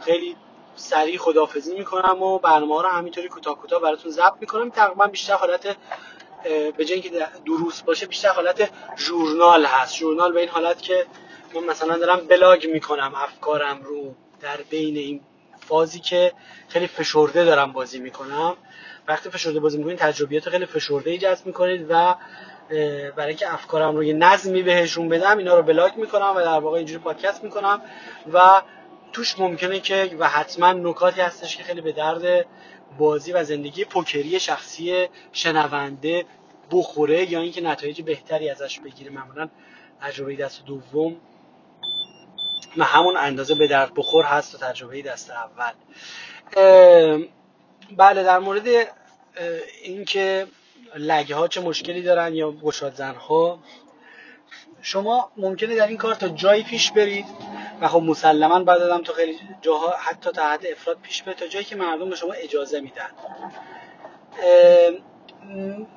خیلی 0.00 0.36
سریع 0.74 1.18
خدافزی 1.18 1.78
می‌کنم 1.78 2.22
و 2.22 2.38
برنامه 2.38 2.82
رو 2.82 2.88
همینطوری 2.88 3.28
کوتاه 3.28 3.58
کوتاه 3.58 3.80
براتون 3.80 4.10
ضبط 4.10 4.34
می‌کنم. 4.40 4.70
تقریبا 4.70 5.06
بیشتر 5.06 5.34
حالت 5.34 5.76
به 6.76 6.84
جای 6.84 7.00
اینکه 7.00 7.26
دروس 7.46 7.82
باشه 7.82 8.06
بیشتر 8.06 8.28
حالت 8.28 8.70
ژورنال 8.96 9.64
هست. 9.64 9.94
ژورنال 9.94 10.32
به 10.32 10.40
این 10.40 10.48
حالت 10.48 10.82
که 10.82 11.06
من 11.54 11.64
مثلا 11.64 11.98
دارم 11.98 12.26
بلاگ 12.28 12.66
می‌کنم. 12.66 13.12
افکارم 13.16 13.82
رو 13.82 14.14
در 14.40 14.56
بین 14.70 14.96
این 14.96 15.20
فازی 15.68 16.00
که 16.00 16.32
خیلی 16.68 16.86
فشرده 16.86 17.44
دارم 17.44 17.72
بازی 17.72 18.00
می‌کنم. 18.00 18.56
وقتی 19.08 19.30
فشرده 19.30 19.60
بازی 19.60 19.78
می‌کنید 19.78 19.98
تجربیات 19.98 20.48
خیلی 20.48 20.66
فشرده 20.66 21.10
ای 21.10 21.18
جذب 21.18 21.46
می‌کنید 21.46 21.86
و 21.88 22.14
برای 23.16 23.28
اینکه 23.28 23.54
افکارم 23.54 23.96
رو 23.96 24.04
یه 24.04 24.14
نظمی 24.14 24.62
بهشون 24.62 25.08
بدم 25.08 25.38
اینا 25.38 25.56
رو 25.56 25.62
بلاگ 25.62 25.96
می‌کنم 25.96 26.32
و 26.36 26.40
در 26.42 26.58
واقع 26.58 26.76
اینجوری 26.76 27.02
پادکست 27.02 27.44
می‌کنم 27.44 27.82
و 28.32 28.62
توش 29.12 29.38
ممکنه 29.38 29.80
که 29.80 30.16
و 30.18 30.28
حتما 30.28 30.72
نکاتی 30.72 31.20
هستش 31.20 31.56
که 31.56 31.62
خیلی 31.62 31.80
به 31.80 31.92
درد 31.92 32.46
بازی 32.98 33.32
و 33.32 33.44
زندگی 33.44 33.84
پوکری 33.84 34.40
شخصی 34.40 35.08
شنونده 35.32 36.24
بخوره 36.70 37.32
یا 37.32 37.40
اینکه 37.40 37.60
نتایج 37.60 38.02
بهتری 38.02 38.50
ازش 38.50 38.80
بگیره. 38.80 39.10
معمولا 39.10 39.48
تجربه 40.00 40.36
دست 40.36 40.64
دوم 40.64 41.16
و 42.76 42.84
همون 42.84 43.16
اندازه 43.16 43.54
به 43.54 43.66
درد 43.66 43.94
بخور 43.94 44.24
هست 44.24 44.54
و 44.54 44.58
تجربه 44.58 45.02
دست 45.02 45.30
اول. 45.30 45.72
بله 47.96 48.22
در 48.22 48.38
مورد 48.38 48.66
اینکه 49.82 50.46
لگه 50.96 51.34
ها 51.34 51.48
چه 51.48 51.60
مشکلی 51.60 52.02
دارن 52.02 52.34
یا 52.34 52.52
گشاد 52.52 52.94
زن 52.94 53.14
ها 53.14 53.58
شما 54.82 55.32
ممکنه 55.36 55.76
در 55.76 55.86
این 55.86 55.96
کار 55.96 56.14
تا 56.14 56.28
جایی 56.28 56.62
پیش 56.62 56.92
برید 56.92 57.26
و 57.80 57.88
خب 57.88 58.02
مسلما 58.02 58.64
بعد 58.64 58.78
دادم 58.78 59.02
تا 59.02 59.12
خیلی 59.12 59.38
جاها 59.60 59.94
حتی 59.98 60.30
تا 60.30 60.48
حد 60.48 60.66
افراد 60.66 60.98
پیش 61.02 61.22
برید 61.22 61.38
تا 61.38 61.46
جایی 61.46 61.64
که 61.64 61.76
مردم 61.76 62.10
به 62.10 62.16
شما 62.16 62.32
اجازه 62.32 62.80
میدن. 62.80 63.10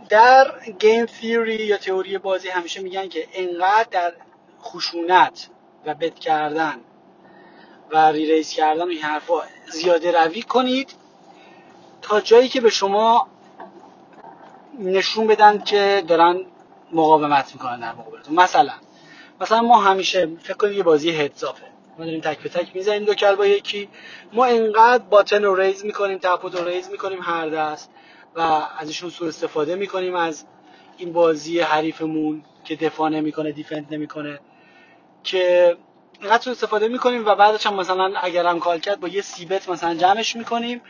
در 0.10 0.52
game 0.80 1.06
theory 1.06 1.56
یا 1.56 1.78
تئوری 1.78 2.18
بازی 2.18 2.50
همیشه 2.50 2.82
میگن 2.82 3.08
که 3.08 3.28
انقدر 3.34 3.88
در 3.92 4.14
خشونت 4.64 5.50
و 5.86 5.94
بد 5.94 6.20
کردن 6.20 6.76
و 7.92 7.98
reraise 8.12 8.50
کردن 8.50 8.82
و 8.84 8.88
این 8.88 9.02
حرفا 9.02 9.42
زیاده 9.72 10.24
روی 10.24 10.42
کنید 10.42 10.94
تا 12.02 12.22
جایی 12.22 12.50
که 12.50 12.62
به 12.62 12.70
شما 12.70 13.28
نشون 14.80 15.28
بدن 15.28 15.64
که 15.64 16.04
دارن 16.08 16.42
مقاومت 16.92 17.54
می‌کنن 17.54 17.80
در 17.80 17.92
مقابلتون. 17.94 18.36
مثلا 18.36 18.74
مثلا 19.42 19.62
ما 19.62 19.82
همیشه 19.82 20.30
فکر 20.44 20.54
کنید 20.54 20.78
یه 20.78 20.84
بازی 20.84 21.12
heads-up 21.12 21.60
ه 21.60 21.66
ما 21.98 22.06
داریم 22.06 22.22
تک 22.22 22.40
به 22.40 22.50
تک 22.50 22.76
می‌زنیم 22.76 23.06
دو 23.06 23.14
کل 23.14 23.36
با 23.36 23.46
یکی. 23.46 23.90
ما 24.34 24.46
انقدر 24.46 25.04
button 25.04 25.44
رو 25.44 25.56
raise 25.56 25.86
می‌کنیم 25.86 26.18
ته 26.18 26.33
pot 26.33 26.56
رو 26.56 26.68
raise 26.68 26.90
می‌کنیم 26.90 27.20
هر 27.22 27.50
دست 27.50 27.92
و 28.36 28.62
ازشون 28.80 29.10
سوء 29.10 29.28
استفاده 29.28 29.76
می‌کنیم 29.76 30.16
از 30.16 30.46
این 30.98 31.14
بازی 31.14 31.60
حریفمون 31.60 32.44
که 32.64 32.76
دفاع 32.76 33.10
نمی‌کنه 33.10 33.52
دیفند 33.52 33.88
نمی‌کنه. 33.94 34.40
که 35.26 35.78
اینقدر 36.20 36.52
استفاده 36.52 36.88
می‌کنیم 36.88 37.26
و 37.26 37.36
بعدش 37.36 37.68
هم 37.68 37.74
مثلا 37.74 38.14
اگر 38.22 38.46
هم 38.46 38.60
کال 38.60 38.80
کرد 38.80 39.00
با 39.00 39.08
یه 39.08 39.22
سیبت 39.22 39.70
مثلا 39.70 39.96
جمعش 39.96 40.36
می‌کنیم 40.36 40.82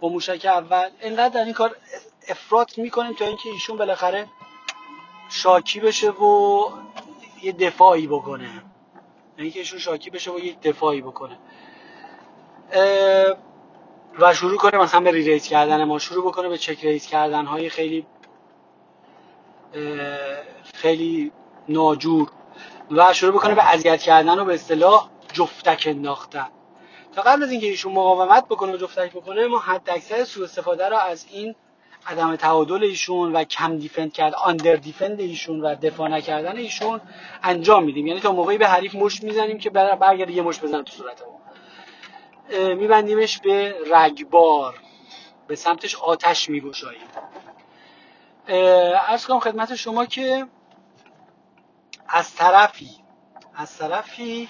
با 0.00 0.08
موشک 0.08 0.44
اول. 0.44 0.88
اینقدر 1.00 1.28
در 1.28 1.44
این 1.44 1.52
کار 1.52 1.76
افراط 2.28 2.78
می‌کنیم 2.78 3.12
تا 3.12 3.24
اینکه 3.24 3.48
ایشون 3.48 3.76
بالاخره 3.76 4.26
شاکی 5.28 5.80
بشه 5.80 6.10
و 6.10 6.68
یه 7.42 7.52
دفاعی 7.52 8.06
بکنه. 8.06 8.62
اینکه 9.36 9.58
ایشون 9.58 9.78
شاکی 9.78 10.10
بشه 10.10 10.30
و 10.30 10.38
یک 10.38 10.60
دفاعی 10.60 11.00
بکنه. 11.00 11.38
و 14.18 14.34
شروع 14.34 14.56
کنه 14.56 14.78
مثلا 14.78 15.00
به 15.00 15.10
ریریز 15.10 15.46
کردن 15.46 15.84
ما 15.84 15.98
شروع 15.98 16.26
بکنه 16.26 16.48
به 16.48 16.58
چک 16.58 16.84
ریز 16.84 17.06
کردن 17.06 17.46
های 17.46 17.68
خیلی 17.68 18.06
خیلی 20.74 21.32
ناجور. 21.68 22.30
و 22.90 23.12
شروع 23.12 23.32
بکنه 23.32 23.54
به 23.54 23.74
اذیت 23.74 24.02
کردن 24.02 24.38
و 24.38 24.44
به 24.44 24.54
اصطلاح 24.54 25.10
جفتک 25.32 25.84
انداختن. 25.86 26.48
تا 27.14 27.22
قبل 27.22 27.42
از 27.42 27.50
اینکه 27.50 27.66
ایشون 27.66 27.92
مقاومت 27.92 28.44
بکنه 28.44 28.72
و 28.72 28.76
جفتک 28.76 29.10
بکنه 29.12 29.46
ما 29.46 29.58
حد 29.58 29.90
اکثر 29.90 30.24
سوء 30.24 30.44
استفاده 30.44 30.88
رو 30.88 30.96
از 30.96 31.26
این 31.30 31.54
عدم 32.06 32.36
تعادل 32.36 32.84
ایشون 32.84 33.32
و 33.32 33.44
کم 33.44 33.78
دیفند 33.78 34.12
کرد 34.12 34.34
آندر 34.34 34.76
دیفند 34.76 35.20
ایشون 35.20 35.60
و 35.60 35.74
دفاع 35.74 36.08
نکردن 36.08 36.56
ایشون 36.56 37.00
انجام 37.42 37.84
میدیم. 37.84 38.06
یعنی 38.06 38.20
تا 38.20 38.32
موقعی 38.32 38.58
به 38.58 38.66
حریف 38.66 38.94
مشت 38.94 39.24
می‌زنیم 39.24 39.58
که 39.58 39.70
برگرده 39.70 40.32
یه 40.32 40.42
مشت 40.42 40.62
بزنه 40.62 40.82
تو 40.82 40.92
صورت 40.92 41.22
ما. 41.22 41.40
میبندیمش 42.74 43.38
به 43.38 43.74
رگبار. 43.92 44.74
به 45.46 45.56
سمتش 45.56 45.96
آتش 45.96 46.50
میگشاییم. 46.50 47.02
ارز 48.48 49.26
کنم 49.26 49.40
خدمت 49.40 49.74
شما 49.74 50.06
که 50.06 50.46
از 52.08 52.34
طرفی 52.34 52.90
از 53.54 53.78
طرفی 53.78 54.48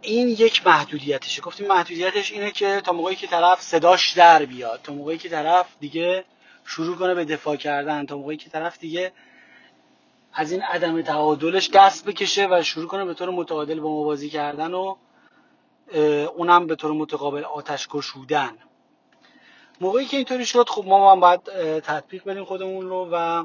این 0.00 0.28
یک 0.28 0.66
محدودیتشه. 0.66 1.42
گفتیم 1.42 1.66
محدودیتش 1.66 2.32
اینه 2.32 2.50
که 2.50 2.80
تا 2.84 2.92
موقعی 2.92 3.16
که 3.16 3.26
طرف 3.26 3.62
صداش 3.62 4.12
در 4.12 4.44
بیاد 4.44 4.80
تا 4.82 4.92
موقعی 4.92 5.18
که 5.18 5.28
طرف 5.28 5.66
دیگه 5.80 6.24
شروع 6.64 6.96
کنه 6.96 7.14
به 7.14 7.24
دفاع 7.24 7.56
کردن 7.56 8.06
تا 8.06 8.16
موقعی 8.16 8.36
که 8.36 8.50
طرف 8.50 8.78
دیگه 8.78 9.12
از 10.32 10.52
این 10.52 10.62
عدم 10.62 11.02
تعادلش 11.02 11.70
دست 11.70 12.04
بکشه 12.04 12.48
و 12.50 12.62
شروع 12.62 12.86
کنه 12.86 13.04
به 13.04 13.14
طور 13.14 13.30
متعادل 13.30 13.80
با 13.80 13.90
موازی 13.90 14.30
کردن 14.30 14.74
و 14.74 14.96
اونم 16.36 16.66
به 16.66 16.76
طور 16.76 16.92
متقابل 16.92 17.44
آتش 17.44 17.88
گشودن. 17.90 18.58
موقعی 19.80 20.06
که 20.06 20.16
اینطوری 20.16 20.46
شد 20.46 20.68
خب 20.68 20.84
ما 20.86 21.12
هم 21.12 21.20
باید 21.20 21.40
تطبیق 21.80 22.24
بدیم 22.24 22.44
خودمون 22.44 22.88
رو 22.88 23.08
و 23.12 23.44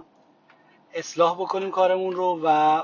اصلاح 0.93 1.35
بکنیم 1.41 1.71
کارمون 1.71 2.15
رو 2.15 2.41
و 2.43 2.81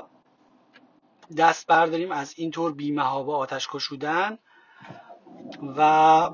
دست 1.36 1.66
برداریم 1.66 2.12
از 2.12 2.34
اینطور 2.36 2.72
بی‌محابا 2.72 3.32
آتش 3.32 3.68
گشودن 3.72 4.38
و 5.76 6.30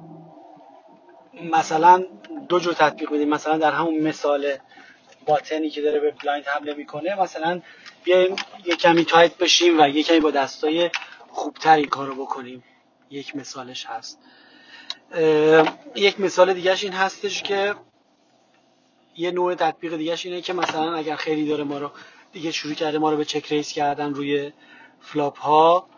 مثلا 1.42 2.04
دو 2.48 2.58
جور 2.58 2.74
تطبیق 2.74 3.10
بدیم 3.10 3.28
مثلا 3.28 3.58
در 3.58 3.72
همون 3.72 3.98
مثال 4.00 4.56
button 5.26 5.64
ی 5.64 5.70
که 5.70 5.82
داره 5.82 6.00
به 6.00 6.10
blind 6.10 6.46
حمله 6.46 6.74
می‌کنه 6.74 7.20
مثلا 7.20 7.60
بیایم 8.04 8.36
یه 8.64 8.76
کمی 8.76 9.04
tight 9.04 9.38
بشیم 9.38 9.80
و 9.80 9.88
یه 9.88 10.02
کمی 10.02 10.20
با 10.20 10.30
دستای 10.30 10.90
خوبتر 11.28 11.76
این 11.76 11.88
کارو 11.88 12.14
بکنیم. 12.24 12.64
یک 13.10 13.36
مثالش 13.36 13.86
هست. 13.86 14.18
یک 15.94 16.20
مثال 16.20 16.54
دیگهش 16.54 16.84
این 16.84 16.92
هستش 16.92 17.42
که 17.42 17.74
یه 19.16 19.30
نوع 19.30 19.54
تطبیق 19.54 19.96
دیگهش 19.96 20.26
اینه 20.26 20.40
که 20.40 20.52
مثلا 20.52 20.94
اگر 20.94 21.16
خیلی 21.16 21.48
داره 21.48 21.64
ما 21.64 21.78
رو 21.78 21.90
دیگه 22.32 22.52
شروع 22.52 22.74
کرده 22.74 22.98
ما 22.98 23.10
رو 23.10 23.16
به 23.16 23.24
check-raise 23.24 23.72
کردن 23.72 24.14
روی 24.14 24.52
flop 25.00 25.38
ها 25.38 25.88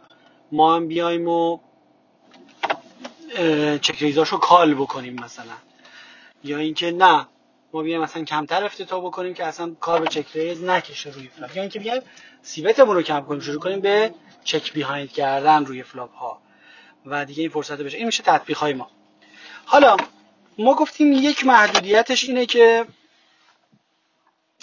ما 0.53 0.77
هم 0.77 0.89
بیایم 0.89 1.29
و 1.29 1.59
check-raise 3.81 4.03
اشو 4.03 4.37
call 4.37 4.75
بکنیم 4.75 5.21
مثلا. 5.25 5.53
یا 6.45 6.59
اینکه 6.59 6.91
نه 6.91 7.27
ما 7.73 7.83
بیایم 7.83 8.01
مثلا 8.01 8.25
کمتر 8.25 8.65
افتتاح 8.65 9.05
بکنیم 9.07 9.35
که 9.35 9.45
اصلا 9.45 9.75
کار 9.81 10.01
به 10.01 10.07
check-raise 10.07 10.65
نکشه 10.65 11.11
روی 11.11 11.29
flop. 11.29 11.57
یا 11.57 11.63
اینکه 11.63 11.79
بیایم 11.79 12.03
c-bet 12.43 12.77
مون 12.77 12.97
رو 12.97 13.03
کم 13.03 13.21
کنیم 13.21 13.41
شروع 13.41 13.61
کنیم 13.61 13.81
به 13.81 14.15
check 14.45 14.73
behind 14.73 15.13
کردن 15.13 15.65
روی 15.65 15.83
flop 15.83 16.15
ها 16.15 16.41
و 17.07 17.25
دیگه 17.25 17.41
این 17.41 17.51
فرصت 17.51 17.81
بشه. 17.81 17.97
این 17.97 18.07
میشه 18.07 18.23
تطبیق 18.23 18.59
های 18.59 18.75
ما. 18.75 18.91
حالا 19.65 19.97
ما 20.59 20.75
گفتیم 20.75 21.13
یک 21.13 21.47
محدودیتش 21.47 22.25
اینه 22.25 22.47
که 22.47 22.87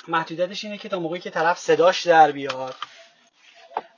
محدودیتش 0.08 0.64
اینه 0.64 0.78
که 0.78 0.90
تا 0.90 1.00
موقعی 1.00 1.20
که 1.20 1.30
طرف 1.30 1.60
صداش 1.60 2.08
در 2.08 2.32
بیاد 2.32 2.76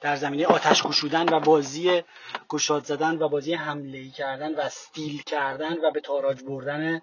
در 0.01 0.15
زمینه 0.15 0.45
آتش 0.45 0.83
گشودن 0.83 1.33
و 1.33 1.39
بازی 1.39 2.03
گشاد 2.49 2.85
زدن 2.85 3.17
و 3.21 3.29
بازی 3.29 3.53
حمله 3.53 4.09
کردن 4.09 4.55
و 4.55 4.59
steal 4.59 5.21
کردن 5.21 5.77
و 5.85 5.91
به 5.91 5.99
تاراج 5.99 6.43
بردن 6.43 7.01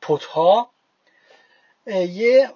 pot 0.00 0.52
ها 0.52 0.70
یه 1.86 2.50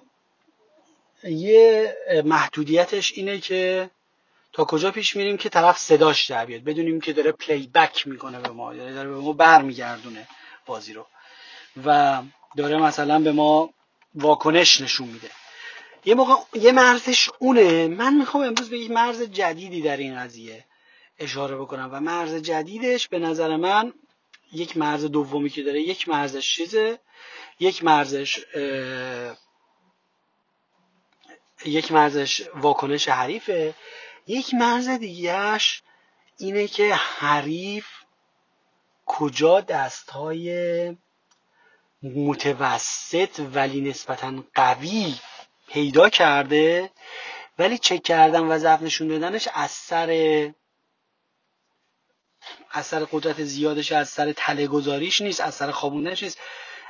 یه 1.23 1.95
محدودیتش 2.25 3.11
اینه 3.11 3.39
که 3.39 3.89
تا 4.53 4.65
کجا 4.65 4.91
پیش 4.91 5.15
میریم 5.15 5.37
که 5.37 5.49
طرف 5.49 5.77
صداش 5.77 6.31
در 6.31 6.45
بیاد. 6.45 6.61
بدونیم 6.61 7.01
که 7.01 7.13
داره 7.13 7.31
پلی 7.31 7.67
بک 7.67 8.07
می‌کنه 8.07 8.39
به 8.39 8.49
ما 8.49 8.73
داره, 8.73 8.93
داره 8.93 9.09
به 9.09 9.15
ما 9.15 9.33
برمیگردونه 9.33 10.27
بازی 10.65 10.93
رو. 10.93 11.05
و 11.85 12.21
داره 12.57 12.77
مثلا 12.77 13.19
به 13.19 13.31
ما 13.31 13.69
واکنش 14.15 14.81
نشون 14.81 15.07
میده. 15.07 15.29
یه 16.05 16.15
موقع 16.15 16.33
یه 16.53 16.71
مرزش 16.71 17.29
اونه. 17.39 17.87
من 17.87 18.13
می‌خوام 18.13 18.43
امروز 18.43 18.69
به 18.69 18.79
یک 18.79 18.91
مرز 18.91 19.21
جدیدی 19.21 19.81
در 19.81 19.97
این 19.97 20.19
قضیه 20.19 20.65
اشاره 21.19 21.55
بکنم 21.55 21.89
و 21.91 21.99
مرز 21.99 22.33
جدیدش 22.33 23.07
به 23.07 23.19
نظر 23.19 23.55
من 23.55 23.93
یک 24.51 24.77
مرز 24.77 25.05
دومی 25.05 25.49
که 25.49 25.63
داره 25.63 25.81
یک 25.81 26.09
مرزش 26.09 26.55
چیزه؟ 26.55 26.99
یک 27.59 27.83
مرزش 27.83 28.45
یک 31.65 31.91
مرزش 31.91 32.47
واکنش 32.55 33.09
حریفه. 33.09 33.73
یک 34.27 34.53
مرز 34.53 34.89
دیگهش 34.89 35.81
اینه 36.37 36.67
که 36.67 36.93
حریف 36.93 37.87
کجا 39.05 39.61
دستهای 39.61 40.97
متوسط 42.03 43.41
ولی 43.53 43.81
نسبتا 43.81 44.43
قوی 44.53 45.15
پیدا 45.75 46.09
کرده 46.09 46.89
ولی 47.59 47.77
چک 47.77 48.03
کردن 48.03 48.39
و 48.39 48.57
ضعف 48.57 48.81
نشون 48.81 49.07
دادنش 49.07 49.47
از 49.53 49.71
سر 49.71 50.09
از 52.71 52.85
سر 52.85 53.05
قدرت 53.11 53.43
زیادش 53.43 53.91
از 53.91 54.09
سر 54.09 54.31
تله 54.31 54.67
گذاریش 54.67 55.21
نیست 55.21 55.41
از 55.41 55.55
سر 55.55 55.71
خوابوندنش 55.71 56.23
نیست. 56.23 56.39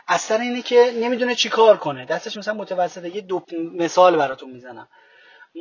از 0.07 0.21
سر 0.21 0.37
اینه 0.37 0.61
که 0.61 0.93
نمی‌دونه 0.95 1.35
چی 1.35 1.49
کار 1.49 1.77
کنه. 1.77 2.05
دستش 2.05 2.37
مثلا 2.37 2.53
متوسطه. 2.53 3.15
یه 3.15 3.21
دو 3.21 3.45
مثال 3.73 4.17
براتون 4.17 4.51
می‌زنم. 4.51 4.87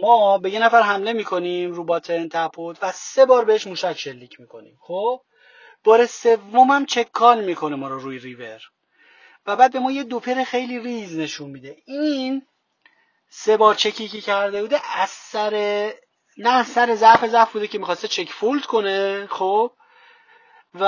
ما 0.02 0.38
به 0.38 0.50
یه 0.50 0.58
نفر 0.58 0.82
حمله 0.82 1.12
می‌کنیم 1.12 1.72
رو 1.72 1.84
باتن 1.84 2.28
تپوت 2.28 2.78
و 2.82 2.92
سه 2.92 3.26
بار 3.26 3.44
بهش 3.44 3.66
موشک 3.66 3.98
شلیک 3.98 4.40
می‌کنیم. 4.40 4.78
خب؟ 4.80 5.20
بار 5.84 6.06
سوم 6.06 6.70
هم 6.70 6.86
چک 6.86 7.12
کال 7.12 7.44
می‌کنه 7.44 7.76
ما 7.76 7.88
رو 7.88 7.98
روی 7.98 8.18
ریور. 8.18 8.60
و 9.46 9.56
بعد 9.56 9.72
به 9.72 9.78
ما 9.78 9.92
یه 9.92 10.02
دوپر 10.02 10.44
خیلی 10.44 10.78
ریز 10.78 11.18
نشون 11.18 11.50
میده. 11.50 11.76
این 11.86 12.42
سه 13.36 13.56
بار 13.56 13.74
چکی 13.74 14.08
کرده 14.20 14.62
بوده 14.62 14.80
از 15.00 15.10
سر 15.10 15.52
نه 16.38 16.64
سر 16.64 16.94
ضعف 16.94 17.26
ضعف 17.26 17.52
بوده 17.52 17.68
که 17.68 17.78
می‌خواسته 17.78 18.08
چک 18.08 18.30
فولد 18.30 18.66
کنه 18.66 19.26
خب. 19.30 19.70
و 20.74 20.84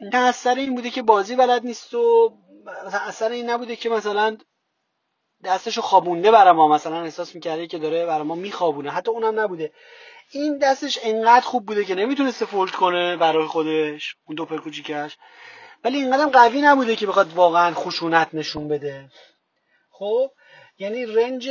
نه 0.00 0.18
از 0.18 0.36
سر 0.36 0.54
این 0.54 0.74
بوده 0.74 0.90
که 0.90 1.02
بازی 1.02 1.36
بلد 1.36 1.64
نیست 1.64 1.94
و 1.94 2.32
از 3.06 3.14
سر 3.14 3.28
این 3.28 3.50
نبوده 3.50 3.76
که 3.76 3.88
مثلا 3.88 4.36
دستشو 5.44 5.82
خوابونده 5.82 6.30
برای 6.30 6.52
ما 6.52 6.68
مثلا 6.68 7.02
احساس 7.02 7.34
می‌کرده 7.34 7.66
که 7.66 7.78
داره 7.78 8.06
برای 8.06 8.26
ما 8.26 8.34
میخوابونه. 8.34 8.90
حتی 8.90 9.10
اونم 9.10 9.40
نبوده. 9.40 9.72
این 10.30 10.58
دستش 10.58 10.98
انقدر 11.02 11.46
خوب 11.46 11.66
بوده 11.66 11.84
که 11.84 11.94
نمی‌تونسته 11.94 12.46
فولد 12.46 12.70
کنه 12.70 13.16
برای 13.16 13.46
خودش 13.46 14.16
اون 14.26 14.36
دوپر 14.36 14.58
کوچیکش. 14.58 15.18
ولی 15.84 15.98
اینقدر 15.98 16.26
قوی 16.26 16.62
نبوده 16.62 16.96
که 16.96 17.06
بخواد 17.06 17.32
واقعا 17.32 17.74
خشونت 17.74 18.28
نشون 18.32 18.68
بده. 18.68 19.10
خب؟ 19.90 20.30
یعنی 20.78 21.06
range 21.06 21.50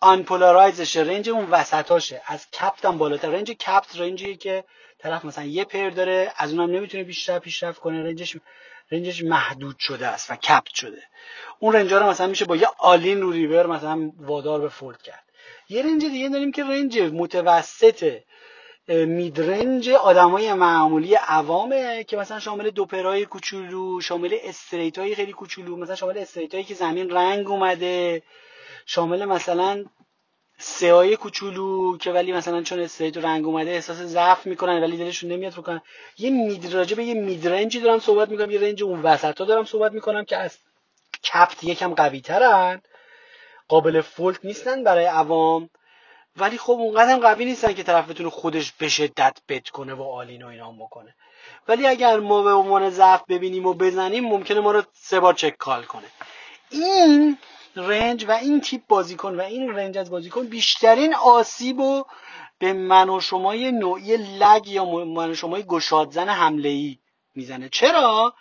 unpolarized 0.00 0.79
شه 0.79 1.00
range 1.00 1.30
اون 1.30 1.50
وسطاشه. 1.50 2.22
از 2.26 2.50
capped 2.50 2.84
هم 2.84 2.98
بالاتر. 2.98 3.30
range 3.30 3.50
capped 3.50 4.00
range 4.00 4.26
یه 4.26 4.36
که 4.36 4.64
طرف 4.98 5.24
مثلا 5.24 5.44
یه 5.44 5.64
pair 5.64 5.90
داره 5.90 6.32
از 6.36 6.52
اونم 6.52 6.76
نمی‌تونه 6.76 7.04
بیشتر 7.04 7.38
پیشرفت 7.38 7.80
کنه. 7.80 8.02
range 8.02 8.26
ش 8.26 8.36
range 8.90 9.13
ش 9.13 9.22
محدود 9.22 9.76
شده 9.78 10.06
است 10.06 10.30
و 10.30 10.36
capped 10.36 10.74
شده. 10.74 11.02
اون 11.58 11.72
range 11.72 11.92
رو 11.92 12.06
مثلا 12.06 12.26
میشه 12.26 12.44
با 12.44 12.56
یه 12.56 12.68
all-in 12.78 13.20
رو 13.20 13.32
river 13.32 13.66
مثلا 13.66 14.12
وادار 14.18 14.60
به 14.60 14.68
fold 14.68 15.02
کرد. 15.02 15.24
یه 15.68 15.82
range 15.82 16.04
دیگه 16.04 16.28
داریم 16.28 16.52
که 16.52 16.64
range 16.64 16.98
متوسط 16.98 18.22
mid-range 18.88 19.90
آدمای 19.90 20.52
معمولی 20.52 21.14
عوامه 21.14 22.04
که 22.04 22.16
مثلا 22.16 22.40
شامل 22.40 22.70
دو 22.70 22.86
pair 22.86 23.18
ای 23.18 23.26
کوچولو 23.26 24.00
شامل 24.00 24.36
straight 24.42 24.98
های 24.98 25.14
خیلی 25.14 25.32
کوچولو 25.32 25.76
مثلا 25.76 25.94
شامل 25.94 26.18
straight 26.18 26.54
هایی 26.54 26.64
که 26.64 26.74
زمین 26.74 27.10
رنگ 27.10 27.50
اومده. 27.50 28.22
شامل 28.86 29.24
مثلا 29.24 29.84
سه 30.58 31.16
کوچولو 31.16 31.96
که 31.98 32.12
ولی 32.12 32.32
مثلا 32.32 32.62
چون 32.62 32.80
straight 32.80 33.16
رنگ 33.16 33.46
اومده 33.46 33.70
احساس 33.70 33.96
ضعف 33.96 34.46
می‌کنن 34.46 34.82
ولی 34.82 34.96
دلشون 34.96 35.32
نمیاد 35.32 35.56
رو 35.56 35.62
کنن 35.62 35.80
یه 36.18 36.30
mid 36.30 36.94
به 36.96 37.04
یه 37.04 37.14
mid-range 37.14 37.73
ی 37.73 37.80
دارم 37.80 37.98
صحبت 37.98 38.28
می‌کنم 38.28 38.50
یه 38.50 38.60
range 38.60 38.82
اون 38.82 39.02
وسط 39.02 39.40
ها 39.40 39.44
دارم 39.46 39.64
صحبت 39.64 39.92
می‌کنم 39.92 40.24
که 40.24 40.36
از 40.36 40.58
capped 41.24 41.64
یکم 41.64 41.94
قوی 41.94 42.20
ترن 42.20 42.82
قابل 43.68 44.00
fold 44.00 44.44
نیستن 44.44 44.84
برای 44.84 45.04
عوام. 45.04 45.70
ولی 46.36 46.58
خب 46.58 46.72
اونقدر 46.72 47.18
قوی 47.18 47.44
نیستن 47.44 47.72
که 47.72 47.82
طرف 47.82 48.10
بتونه 48.10 48.30
خودش 48.30 48.72
به 48.72 48.88
شدت 48.88 49.38
bet 49.48 49.68
کنه 49.68 49.94
و 49.94 50.02
all-in 50.02 50.42
و 50.42 50.46
اینا 50.46 50.72
بکنه. 50.72 51.14
ولی 51.68 51.86
اگر 51.86 52.20
ما 52.20 52.42
به 52.42 52.52
عنوان 52.52 52.90
ضعف 52.90 53.22
ببینیم 53.28 53.66
و 53.66 53.74
بزنیم 53.74 54.24
ممکنه 54.24 54.60
ما 54.60 54.72
رو 54.72 54.82
سه 54.92 55.20
بار 55.20 55.34
check-call 55.34 55.84
کنه. 55.84 56.06
این 56.70 57.38
رنج 57.76 58.24
و 58.28 58.32
این 58.32 58.60
تیپ 58.60 58.82
بازیکن 58.88 59.34
و 59.36 59.40
این 59.40 59.74
رنج 59.74 59.98
از 59.98 60.10
بازیکن 60.10 60.46
بیشترین 60.46 61.14
آسیب 61.14 61.80
و 61.80 62.04
به 62.58 62.72
من 62.72 63.08
و 63.08 63.20
شمای 63.20 63.72
نوعی 63.72 64.16
لگ 64.16 64.68
یا 64.68 64.84
من 65.04 65.30
و 65.30 65.34
شمای 65.34 65.62
گشادزن 65.62 66.28
حمله 66.28 66.68
ای 66.68 66.98
می‌زنه. 67.34 67.68
چرا؟ 67.68 68.34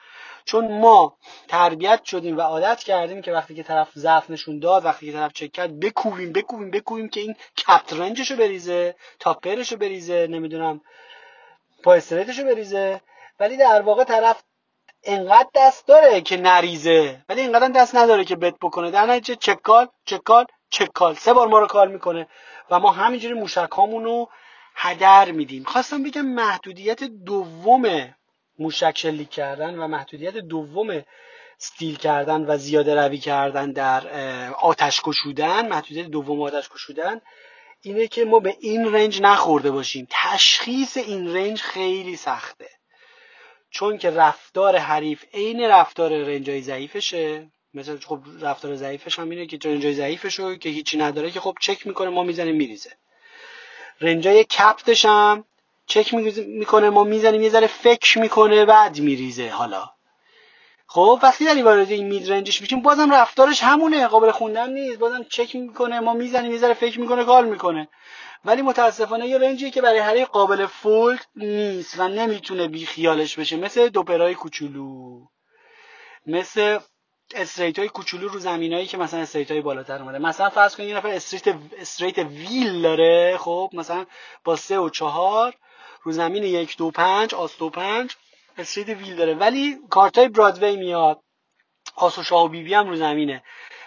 چون 0.45 0.79
ما 0.79 1.17
تربیت 1.47 2.03
شدیم 2.03 2.37
و 2.37 2.41
عادت 2.41 2.79
کردیم 2.79 3.21
که 3.21 3.31
وقتی 3.31 3.55
که 3.55 3.63
طرف 3.63 3.89
ضعف 3.95 4.29
نشون 4.29 4.59
داد 4.59 4.85
وقتی 4.85 5.05
که 5.05 5.11
طرف 5.11 5.33
چک 5.33 5.51
کرد 5.51 5.79
بکوبیم 5.79 6.33
بکوبیم 6.33 6.71
بکوبیم 6.71 7.09
که 7.09 7.19
این 7.19 7.35
کپت 7.57 7.93
رنجشو 7.93 8.35
بریزه 8.35 8.95
تاپرشو 9.19 9.77
بریزه 9.77 10.27
نمی‌دونم 10.27 10.81
پا 11.83 11.95
رو 11.95 12.43
بریزه. 12.45 13.01
ولی 13.39 13.57
در 13.57 13.81
واقع 13.81 14.03
طرف 14.03 14.43
انقدر 15.03 15.49
دست 15.55 15.87
داره 15.87 16.21
که 16.21 16.37
نریزه 16.37 17.25
ولی 17.29 17.41
انقدر 17.41 17.67
دست 17.67 17.95
نداره 17.95 18.25
که 18.25 18.35
بت 18.35 18.55
بکنه. 18.61 18.91
در 18.91 19.05
نتیجه 19.05 19.35
چکال 19.35 19.87
چکال 20.05 20.45
چکال. 20.69 21.15
سه 21.15 21.33
بار 21.33 21.47
ما 21.47 21.59
رو 21.59 21.67
کار 21.67 21.87
می‌کنه 21.87 22.27
و 22.71 22.79
ما 22.79 22.91
همینجوری 22.91 23.33
موشک 23.33 23.69
رو 23.73 24.29
هدر 24.75 25.31
میدیم. 25.31 25.63
خواستم 25.63 26.03
بگم 26.03 26.25
محدودیت 26.25 27.03
دوم 27.03 28.13
موشک 28.59 28.97
شلیک 28.97 29.29
کردن 29.29 29.79
و 29.79 29.87
محدودیت 29.87 30.37
دوم 30.37 31.03
ستیل 31.57 31.95
کردن 31.95 32.45
و 32.45 32.57
زیاده 32.57 32.95
روی 32.95 33.17
کردن 33.17 33.71
در 33.71 34.07
آتش 34.53 35.01
کشودن 35.03 35.67
محدودیت 35.67 36.07
دوم 36.07 36.41
آتش 36.41 36.69
کشودن 36.69 37.21
اینه 37.81 38.07
که 38.07 38.25
ما 38.25 38.39
به 38.39 38.57
این 38.59 38.93
رنج 38.93 39.21
نخورده 39.21 39.71
باشیم. 39.71 40.07
تشخیص 40.09 40.97
این 40.97 41.35
رنج 41.35 41.61
خیلی 41.61 42.15
سخته. 42.15 42.69
چون 43.71 43.97
که 43.97 44.09
رفتار 44.11 44.77
حریف 44.77 45.25
عین 45.33 45.61
رفتار 45.61 46.11
رنجای 46.11 46.61
ضعیفشه. 46.61 47.47
مثل 47.73 47.97
خب 47.97 48.19
رفتار 48.41 48.75
ضعیفش 48.75 49.19
هم 49.19 49.29
اینه 49.29 49.45
که 49.45 49.59
رنجای 49.69 49.93
ضعیفش 49.93 50.37
که 50.37 50.69
هیچی 50.69 50.97
نداره 50.97 51.31
که 51.31 51.39
خب 51.39 51.55
چک 51.61 51.87
می‌کنه 51.87 52.09
ما 52.09 52.23
می‌زنیم 52.23 52.55
میریزه. 52.55 52.91
رنجای 54.01 54.43
کپتش 54.43 55.05
هم 55.05 55.43
چک 55.85 56.13
می‌کنه 56.47 56.89
ما 56.89 57.03
می‌زنیم 57.03 57.41
یه 57.41 57.49
ذره 57.49 57.67
فکر 57.67 58.19
می‌کنه 58.19 58.65
بعد 58.65 58.99
میریزه. 58.99 59.49
حالا 59.49 59.89
خب 60.87 61.19
وقتی 61.23 61.45
داری 61.45 61.61
وارد 61.61 61.91
این 61.91 62.07
مید 62.07 62.31
رنجش 62.31 62.61
میشیم. 62.61 62.81
بازم 62.81 63.13
رفتارش 63.13 63.63
همونه 63.63 64.07
قابل 64.07 64.31
خوندن 64.31 64.73
نیست. 64.73 64.99
بازم 64.99 65.25
چک 65.29 65.55
می‌کنه 65.55 65.99
ما 65.99 66.13
می‌زنیم 66.13 66.51
یه 66.51 66.57
ذره 66.57 66.73
فکر 66.73 66.99
می‌کنه 66.99 67.23
کار 67.23 67.45
می‌کنه. 67.45 67.87
ولی 68.45 68.61
متاسفانه 68.61 69.27
یه 69.27 69.37
رنجی 69.37 69.71
که 69.71 69.81
برای 69.81 69.99
هر 69.99 70.25
قابل 70.25 70.65
فولد 70.65 71.25
نیست 71.35 71.99
و 71.99 72.07
نمی‌تونه 72.07 72.67
بی 72.67 72.85
خیالش 72.85 73.39
بشه. 73.39 73.57
مثل 73.57 73.89
دوپرای 73.89 74.35
کوچولو. 74.35 75.25
مثل 76.25 76.79
straight 77.35 77.79
های 77.79 77.89
کوچولو 77.89 78.27
رو 78.27 78.39
زمینایی 78.39 78.87
که 78.87 78.97
مثلا 78.97 79.19
straight 79.19 79.51
های 79.51 79.61
بالاتر 79.61 80.01
اومده. 80.01 80.19
مثلا 80.19 80.49
فرض 80.49 80.75
کنید 80.75 80.89
یه 80.89 80.97
نفر 80.97 81.07
straight 81.07 81.55
straight 81.77 82.17
wheel 82.17 82.81
داره 82.81 83.37
خب؟ 83.37 83.69
مثلا 83.73 84.05
با 84.43 84.55
سه 84.55 84.79
و 84.79 84.89
چهار 84.89 85.53
رو 86.03 86.11
زمین 86.11 86.43
یک 86.43 86.77
دو 86.77 86.91
پنج 86.91 87.35
آس 87.35 87.57
دو 87.57 87.69
پنج 87.69 88.15
straight 88.57 88.89
wheel 88.89 89.15
داره. 89.15 89.33
ولی 89.33 89.77
کارتای 89.89 90.29
Broadway 90.29 90.75
میاد. 90.75 91.21
آس 91.95 92.17
و 92.17 92.23
شاه 92.23 92.45
و 92.45 92.47
بیبی 92.47 92.73
هم 92.73 92.89
رو 92.89 92.95
زمینه. 92.95 93.43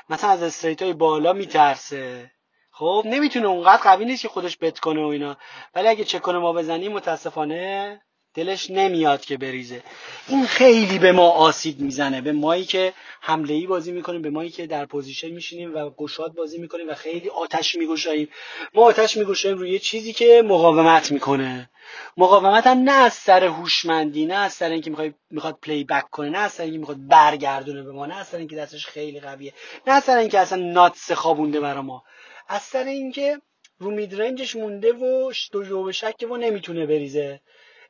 مثلا 0.09 0.31
از 0.31 0.43
straight 0.43 0.83
های 0.83 0.93
بالا 0.93 1.33
میترسه. 1.33 2.34
خب 2.77 3.03
نمی‌تونه 3.07 3.47
اونقدر 3.47 3.83
قوی 3.83 4.05
نیست 4.05 4.23
که 4.23 4.29
خودش 4.29 4.59
bet 4.61 4.79
کنه 4.79 5.05
و 5.05 5.07
اینا. 5.07 5.37
ولی 5.75 5.89
اگه 5.89 6.05
چک 6.05 6.21
کنه 6.21 6.39
ما 6.39 6.53
بزنیم 6.53 6.93
متاسفانه 6.93 8.01
دلش 8.35 8.71
نمیاد 8.71 9.21
که 9.21 9.37
بریزه. 9.37 9.83
این 10.29 10.47
خیلی 10.47 10.99
به 10.99 11.13
ما 11.13 11.31
آسیب 11.31 11.81
می‌زنه 11.81 12.21
به 12.21 12.33
مایی 12.33 12.65
که 12.65 12.93
حمله 13.21 13.55
ای 13.55 13.67
بازی 13.67 13.93
می‌کنیم 13.93 14.23
به 14.23 14.31
مایی 14.31 14.51
که 14.51 14.67
در 14.67 14.87
position 14.87 15.29
میشینیم 15.29 15.75
و 15.75 15.91
گشاد 15.91 16.35
بازی 16.35 16.59
می‌کنیم 16.59 16.89
و 16.89 16.95
خیلی 16.95 17.29
آتش 17.29 17.75
میگشاییم. 17.75 18.29
ما 18.75 18.83
آتش 18.83 19.17
میگشاییم 19.17 19.59
روی 19.59 19.79
چیزی 19.79 20.13
که 20.13 20.43
مقاومت 20.47 21.13
می‌کنه. 21.13 21.71
مقاومت 22.17 22.67
هم 22.67 22.79
نه 22.79 22.93
از 22.93 23.13
سر 23.13 23.45
هوشمندی 23.45 24.27
نه 24.27 24.35
از 24.35 24.53
سر 24.53 24.69
اینکه 24.69 24.91
می‌خواد 24.91 25.15
می‌خواد 25.31 25.59
play 25.63 25.85
back 25.85 26.11
کنه 26.11 26.31
نه 26.31 26.39
از 26.39 26.53
سر 26.53 26.63
اینکه 26.63 26.79
می‌خواد 26.79 27.07
برگردونه 27.09 27.83
به 27.83 27.93
ما 27.93 28.07
نه 28.07 28.17
از 28.17 28.27
سر 28.27 28.39
اینکه 28.39 28.57
دستش 28.57 28.87
خیلی 28.87 29.21
قویه 29.21 29.53
نه 29.87 29.93
از 29.93 30.05
سر 30.05 30.19
اینکه 30.19 30.39
اصلا 30.39 30.63
nuts 30.63 31.13
خوابونده 31.13 31.61
برا 31.61 31.83
ما. 31.83 32.03
از 32.49 32.63
سر 32.63 32.85
اینکه 32.85 33.41
رو 33.79 33.91
میدرنجش 33.91 34.57
مونده 34.57 34.93
و 34.93 35.33
دو 35.53 35.93
شک 35.93 36.27
و 36.31 36.37
نمی‌تونه 36.37 36.87
بریزه. 36.87 37.41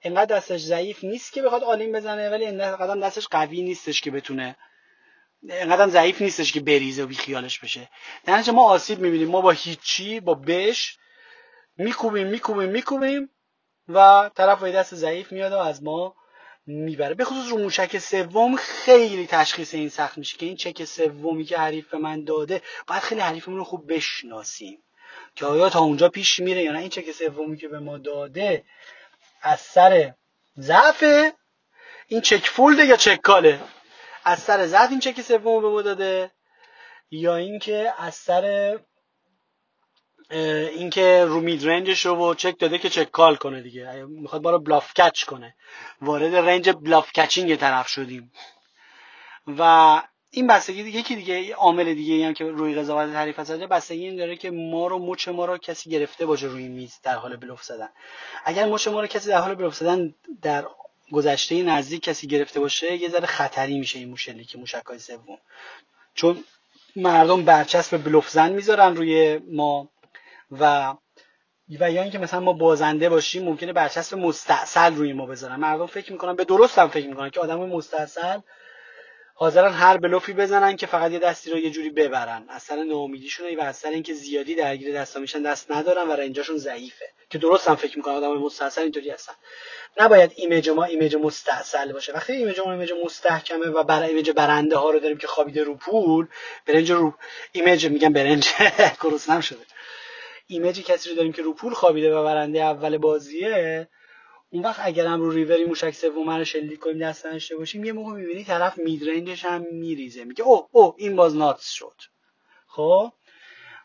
انقدر 0.03 0.37
دستش 0.37 0.61
ضعیف 0.61 1.05
نیست 1.05 1.33
که 1.33 1.43
بخواد 1.43 1.65
آلین 1.65 1.93
بزنه 1.93 2.31
ولی 2.31 2.47
انقدر 2.47 2.97
دستش 2.97 3.29
قوی 3.29 3.63
نیستش 3.63 4.01
که 4.01 4.11
بتونه. 4.11 4.57
انقدر 5.49 5.89
ضعیف 5.89 6.23
نیستش 6.23 6.53
که 6.53 6.61
بریزه 6.61 7.03
و 7.03 7.07
بیخیالش 7.07 7.59
بشه. 7.59 7.89
در 8.25 8.51
ما 8.51 8.71
آسیب 8.71 8.99
می‌بینیم. 8.99 9.29
ما 9.29 9.41
با 9.41 9.51
هیچی 9.51 10.21
با 10.21 10.35
بش 10.35 10.99
میکوبیم 11.77 12.27
میکوبیم 12.27 12.69
میکوبیم 12.69 13.31
و 13.89 14.31
طرف 14.35 14.63
دست 14.63 14.95
ضعیف 14.95 15.33
میاد 15.33 15.53
و 15.53 15.59
از 15.59 15.83
ما 15.83 16.17
می‌بره. 16.67 17.15
به 17.15 17.25
خصوص 17.25 17.51
رو 17.51 17.59
موشک 17.59 17.99
سوم 17.99 18.57
خیلی 18.57 19.27
تشخیص 19.27 19.75
این 19.75 19.89
سخت 19.89 20.19
میشه 20.19 20.37
که 20.39 20.47
این 20.47 20.57
چک 20.57 20.85
سومی 20.85 21.45
که 21.45 21.59
حریف 21.59 21.89
به 21.89 21.99
من 21.99 22.25
داده 22.25 22.63
باید 22.87 23.03
خیلی 23.03 23.21
حریفمون 23.21 23.59
رو 23.59 23.65
خوب 23.65 23.93
بشناسیم 23.93 24.79
که 25.37 25.47
آیا 25.47 25.71
تا 25.71 25.81
اونجا 25.81 26.09
پیش 26.09 26.39
میره 26.39 26.63
یا 26.63 26.73
نه. 26.73 26.79
این 26.79 26.89
چک 26.89 27.13
سومی 27.13 27.57
که 27.57 27.69
به 27.69 27.79
ما 27.79 27.99
داده 27.99 28.65
از 29.43 29.61
سر 29.61 30.15
ضعف 30.59 31.05
این 32.09 32.21
check 32.21 32.47
fold 32.47 32.77
ه 32.77 32.85
یا 32.85 32.97
check 32.97 33.21
call 33.21 33.47
ه؟ 33.47 33.61
از 34.25 34.39
سر 34.39 34.67
ضعف 34.67 34.91
این 34.91 35.01
چک 35.01 35.21
سوم 35.21 35.63
به 35.63 35.69
ما 35.69 35.83
داده 35.83 36.31
یا 37.11 37.37
اینکه 37.37 37.93
از 37.99 38.15
سر 38.15 38.79
اینکه 40.31 41.25
رو 41.25 41.41
mid 41.41 41.67
range 41.69 41.96
ش 41.96 42.07
رو 42.07 42.35
چک 42.35 42.59
داده 42.59 42.79
که 42.79 42.89
check 42.89 43.11
call 43.11 43.37
کنه 43.37 43.61
دیگه. 43.61 44.05
می‌خواد 44.05 44.43
ما 44.43 44.51
رو 44.51 44.59
bluff 44.59 44.95
catch 44.95 45.25
کنه. 45.25 45.55
وارد 46.01 46.35
range 46.35 46.71
bluff 46.71 47.13
catching 47.13 47.57
طرف 47.57 47.89
شدیم. 47.89 48.33
و 49.59 50.03
این 50.31 50.47
بستگی 50.47 50.83
دیگه 50.83 50.99
یکی 50.99 51.17
دیگه 51.17 51.55
عامل 51.55 51.95
دیگه 51.95 52.27
هم 52.27 52.35
که 52.35 52.45
روی 52.45 52.75
قضاوت 52.75 53.13
تعریف 53.13 53.43
زده 53.43 53.67
بستگی 53.67 54.05
این 54.05 54.17
داره 54.17 54.37
که 54.37 54.51
ما 54.51 54.87
رو 54.87 54.99
مچ 54.99 55.29
ما 55.29 55.45
رو 55.45 55.59
کسی 55.59 55.91
گرفته 55.91 56.27
باشه 56.27 56.47
روی 56.47 56.69
میز 56.69 57.01
در 57.03 57.15
حال 57.15 57.37
بلوف 57.37 57.63
زدن. 57.65 57.89
اگر 58.45 58.67
مچ 58.67 58.89
ما 58.89 59.01
رو 59.01 59.07
کسی 59.07 59.29
در 59.29 59.41
حال 59.41 59.55
بلوف 59.55 59.75
زدن 59.75 60.15
در 60.43 60.65
گذشته 61.13 61.63
نزدیک 61.63 62.03
کسی 62.03 62.27
گرفته 62.27 62.61
باشه 62.61 62.97
یه 62.97 63.09
ذره 63.09 63.27
خطری 63.27 63.79
میشه 63.79 63.99
این 63.99 64.09
موشلی 64.09 64.45
که 64.45 64.59
موشکای 64.59 64.99
سوم. 64.99 65.39
چون 66.15 66.45
مردم 66.97 67.45
برچسب 67.45 68.05
بلوف 68.05 68.31
زن 68.31 68.53
می‌ذارن 68.53 68.97
روی 68.97 69.41
ما. 69.53 69.89
و 70.61 70.95
و 71.81 71.91
یا 71.91 72.03
اینکه 72.03 72.19
مثلا 72.19 72.41
ما 72.41 72.53
بازنده 72.53 73.09
باشیم 73.09 73.45
ممکنه 73.45 73.73
برچسب 73.73 74.17
مستاصل 74.17 74.95
روی 74.95 75.13
ما 75.13 75.27
بذارن. 75.27 75.57
مردم 75.57 75.87
فکر 75.87 76.13
می‌کنن 76.13 76.37
به 76.37 76.45
درست 76.45 76.79
هم 76.79 76.89
فکر 76.89 77.09
می‌کنن 77.09 77.31
که 77.31 77.41
آدم 77.41 77.59
مستاصل 77.61 78.39
حاضرن 79.37 79.73
هر 79.73 79.97
بلوفی 79.97 80.33
بزنن 80.33 80.77
که 80.77 80.87
فقط 80.87 81.11
یه 81.11 81.19
دستی 81.19 81.51
رو 81.51 81.59
یه 81.59 81.71
جوری 81.71 81.91
ببرن. 81.91 82.45
از 82.49 82.63
سر 82.63 82.85
ناامیدیشونه 82.85 83.57
و 83.57 83.73
سر 83.73 83.89
اینکه 83.89 84.15
زیادی 84.15 84.55
درگیر 84.55 85.01
دستا 85.01 85.21
میشن 85.21 85.43
دست 85.43 85.71
ندارن 85.71 86.09
و 86.09 86.13
رنجاشون 86.13 86.57
ضعیفه. 86.57 87.05
که 87.31 87.39
درست 87.39 87.69
هم 87.69 87.75
فکر 87.75 87.97
می‌کنن 87.97 88.15
آدم 88.15 88.33
مستاصل 88.33 88.83
اینطوری 88.83 89.11
هستن. 89.11 89.33
نباید 90.01 90.33
image 90.37 90.71
ما 90.71 90.85
image 90.85 91.17
مستاصل 91.17 91.93
باشه. 91.93 92.13
وقتی 92.13 92.33
image 92.33 92.61
ما 92.61 92.73
image 92.73 92.93
مستحکمه 93.05 93.67
و 93.67 93.83
برای 93.83 94.09
image 94.09 94.31
برنده 94.31 94.77
ها 94.77 94.91
رو 94.91 95.01
داریم 95.01 95.19
که 95.19 95.27
خوابیده 95.27 95.65
رو 95.65 95.75
پول 95.75 96.27
برنج 96.67 96.93
رو 96.93 97.15
image 97.53 97.87
میگم 97.87 98.13
برنج. 98.13 98.49
گرسنم 99.03 99.41
شده 99.41 99.74
image 100.47 100.81
کسی 100.85 101.11
رو 101.11 101.17
داریم 101.17 101.33
که 101.33 101.43
رو 101.43 101.55
پول 101.55 101.75
خوابیده 101.75 102.15
و 102.15 102.25
برنده 102.25 102.59
اول 102.59 102.99
بازیه 102.99 103.89
اون 104.51 104.63
وقت 104.63 104.81
اگر 104.83 105.07
هم 105.07 105.21
رو 105.21 105.31
ریوری 105.31 105.65
موشک 105.65 105.91
سوم 105.91 106.31
رو 106.31 106.45
شلیک 106.45 106.79
کنیم 106.79 106.99
دست 106.99 107.25
داشته 107.25 107.57
باشیم 107.57 107.85
یه 107.85 107.93
موقع 107.93 108.13
می‌بینی 108.13 108.45
طرف 108.45 108.79
mid 108.79 108.99
range 108.99 109.32
ش 109.32 109.45
هم 109.45 109.65
میریزه 109.73 110.25
میگه 110.25 110.45
اوه 110.45 110.69
اوه 110.71 110.95
این 110.99 111.17
باز 111.17 111.37
nuts 111.37 111.71
شد. 111.71 111.95
خب؟ 112.67 113.13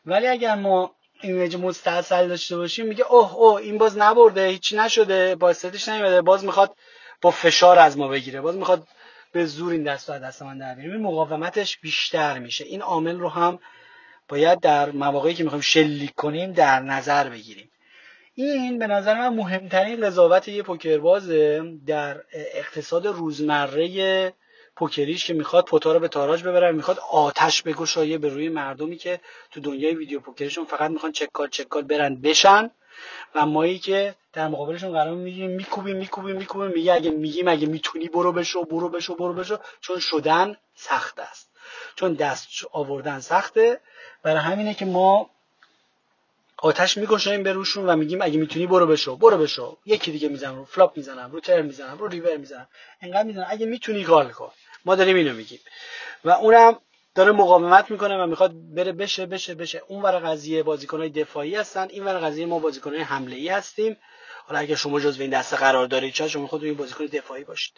ولی 0.05 0.27
اگر 0.27 0.55
ما 0.55 0.95
ایمیج 1.21 1.55
مستاصل 1.55 2.27
داشته 2.27 2.57
باشیم 2.57 2.85
میگه 2.85 3.11
اوه 3.11 3.35
اوه 3.35 3.61
این 3.61 3.77
باز 3.77 3.97
نبرده 3.97 4.47
هیچی 4.47 4.77
نشده 4.77 5.35
با 5.35 5.49
استش 5.49 5.89
نمیده 5.89 6.21
باز 6.21 6.45
می‌خواد 6.45 6.75
با 7.21 7.31
فشار 7.31 7.79
از 7.79 7.97
ما 7.97 8.07
بگیره 8.07 8.41
باز 8.41 8.55
می‌خواد 8.55 8.87
به 9.31 9.45
زور 9.45 9.71
این 9.71 9.83
دست 9.83 10.09
از 10.09 10.21
دست 10.21 10.41
من 10.41 10.57
در 10.57 10.75
بیاره. 10.75 10.97
مقاومتش 10.97 11.77
بیشتر 11.77 12.39
میشه. 12.39 12.65
این 12.65 12.81
عامل 12.81 13.19
رو 13.19 13.29
هم 13.29 13.59
باید 14.29 14.59
در 14.59 14.91
مواقعی 14.91 15.33
که 15.33 15.43
می‌خوایم 15.43 15.61
شلیک 15.61 16.15
کنیم 16.15 16.51
در 16.51 16.79
نظر 16.79 17.29
بگیریم. 17.29 17.69
این 18.35 18.79
به 18.79 18.87
نظر 18.87 19.13
من 19.13 19.35
مهمترین 19.35 20.05
قضاوت 20.05 20.47
یه 20.47 20.63
پوکربازه 20.63 21.63
در 21.87 22.21
اقتصاد 22.53 23.07
روزمره 23.07 24.33
پوکریش 24.75 25.25
که 25.25 25.33
می‌خواد 25.33 25.65
پوتا 25.65 25.93
رو 25.93 25.99
به 25.99 26.07
تاراج 26.07 26.43
ببره 26.43 26.71
می‌خواد 26.71 26.99
آتش 27.11 27.61
بگشایه 27.61 28.17
به 28.17 28.29
روی 28.29 28.49
مردمی 28.49 28.97
که 28.97 29.19
تو 29.51 29.59
دنیای 29.59 29.95
ویدیو 29.95 30.19
پوکریشون 30.19 30.65
فقط 30.65 30.91
می‌خوان 30.91 31.11
چکال 31.11 31.47
چکال 31.49 31.83
برن 31.83 32.15
بشن. 32.15 32.71
و 33.35 33.45
مایی 33.45 33.79
که 33.79 34.15
در 34.33 34.47
مقابلشون 34.47 34.91
قرار 34.91 35.15
میگیم 35.15 35.49
میکوبیم 35.49 35.97
میکوبیم 35.97 36.35
میکوبیم 36.35 36.71
میگه 36.71 36.93
اگه 36.93 37.11
میگیم 37.11 37.47
اگه 37.47 37.67
می‌تونی 37.67 38.07
برو 38.07 38.31
بشو 38.31 38.63
برو 38.63 38.89
بشو 38.89 39.15
برو 39.15 39.33
بشو. 39.33 39.57
چون 39.81 39.99
شدن 39.99 40.55
سخت 40.79 41.19
است. 41.19 41.49
چون 41.95 42.13
دست 42.13 42.47
آوردن 42.71 43.19
سخته. 43.19 43.81
برای 44.23 44.41
همینه 44.41 44.73
که 44.73 44.85
ما 44.85 45.29
آتش 46.57 46.97
میگشاییم 46.97 47.43
به 47.43 47.53
روشون 47.53 47.89
و 47.89 47.95
میگیم 47.95 48.21
اگه 48.21 48.37
می‌تونی 48.37 48.67
برو 48.67 48.87
بشو 48.87 49.15
برو 49.15 49.37
بشو. 49.37 49.77
یکی 49.85 50.11
دیگه 50.11 50.29
می‌زنم 50.29 50.55
رو 50.55 50.65
فلاپ 50.65 50.97
می‌زنم 50.97 51.31
رو 51.31 51.39
تر 51.39 51.61
می‌زنم 51.61 51.97
رو 51.97 52.07
ریور 52.07 52.37
می‌زنم. 52.37 52.67
انقدر 53.01 53.23
می‌زنم. 53.23 53.47
اگه 53.49 53.65
می‌تونی 53.65 54.03
کار 54.03 54.31
کن. 54.31 54.51
ما 54.85 54.95
داریم 54.95 55.15
اینو 55.15 55.33
میگیم. 55.33 55.59
و 56.25 56.29
اونم 56.29 56.79
داره 57.15 57.31
مقاومت 57.31 57.91
می‌کنه 57.91 58.23
و 58.23 58.25
می‌خواد 58.25 58.51
بره 58.75 58.91
بشه 58.91 59.25
بشه 59.25 59.55
بشه. 59.55 59.81
اون 59.87 60.01
ور 60.01 60.19
قضیه 60.19 60.63
بازیکنهای 60.63 61.09
دفاعی 61.09 61.55
هستن. 61.55 61.87
این 61.89 62.05
ور 62.05 62.19
قضیه 62.19 62.45
ما 62.45 62.59
بازیکنهای 62.59 63.01
حمله 63.01 63.35
ای 63.35 63.49
هستیم. 63.49 63.97
حالا 64.45 64.59
اگه 64.59 64.75
شما 64.75 64.99
جزو 64.99 65.21
این 65.21 65.31
دسته 65.31 65.57
قرار 65.57 65.87
دارید 65.87 66.13
چرا 66.13 66.27
شما 66.27 66.47
خودتون 66.47 66.73
بازیکن 66.73 67.05
دفاعی 67.05 67.43
باشید. 67.43 67.73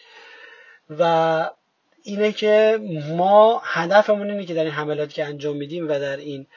و 0.90 1.50
اینه 2.04 2.32
که 2.32 2.80
ما 3.18 3.62
هدفمون 3.66 4.30
اینه 4.32 4.46
که 4.46 4.54
در 4.54 4.64
این 4.64 4.72
حملاتی 4.72 5.14
که 5.14 5.26
انجام 5.26 5.58
میدیم 5.58 5.90
و 5.90 6.00
در 6.00 6.18
این 6.18 6.48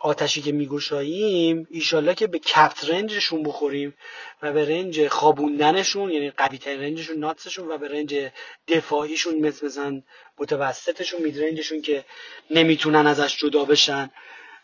آتشی 0.00 0.42
که 0.42 0.52
میگوشاییم 0.52 1.66
ایشالله 1.70 2.14
که 2.14 2.26
به 2.26 2.38
کپت 2.38 2.90
رنجشون 2.90 3.42
بخوریم 3.42 3.94
و 4.42 4.52
به 4.52 4.68
رنج 4.68 5.08
خوابوندنشون 5.08 6.10
یعنی 6.10 6.30
قوی 6.30 6.58
ترین 6.58 6.80
رنجشون 6.80 7.18
ناتسشون 7.18 7.68
و 7.68 7.78
به 7.78 7.88
رنج 7.88 8.30
دفاعیشون 8.68 9.38
مثل 9.38 9.66
مثلا 9.66 10.02
متوسطشون 10.38 11.22
مید 11.22 11.42
رنجشون 11.42 11.82
که 11.82 12.04
نمی‌تونن 12.50 13.06
ازش 13.06 13.36
جدا 13.38 13.64
بشن. 13.64 14.10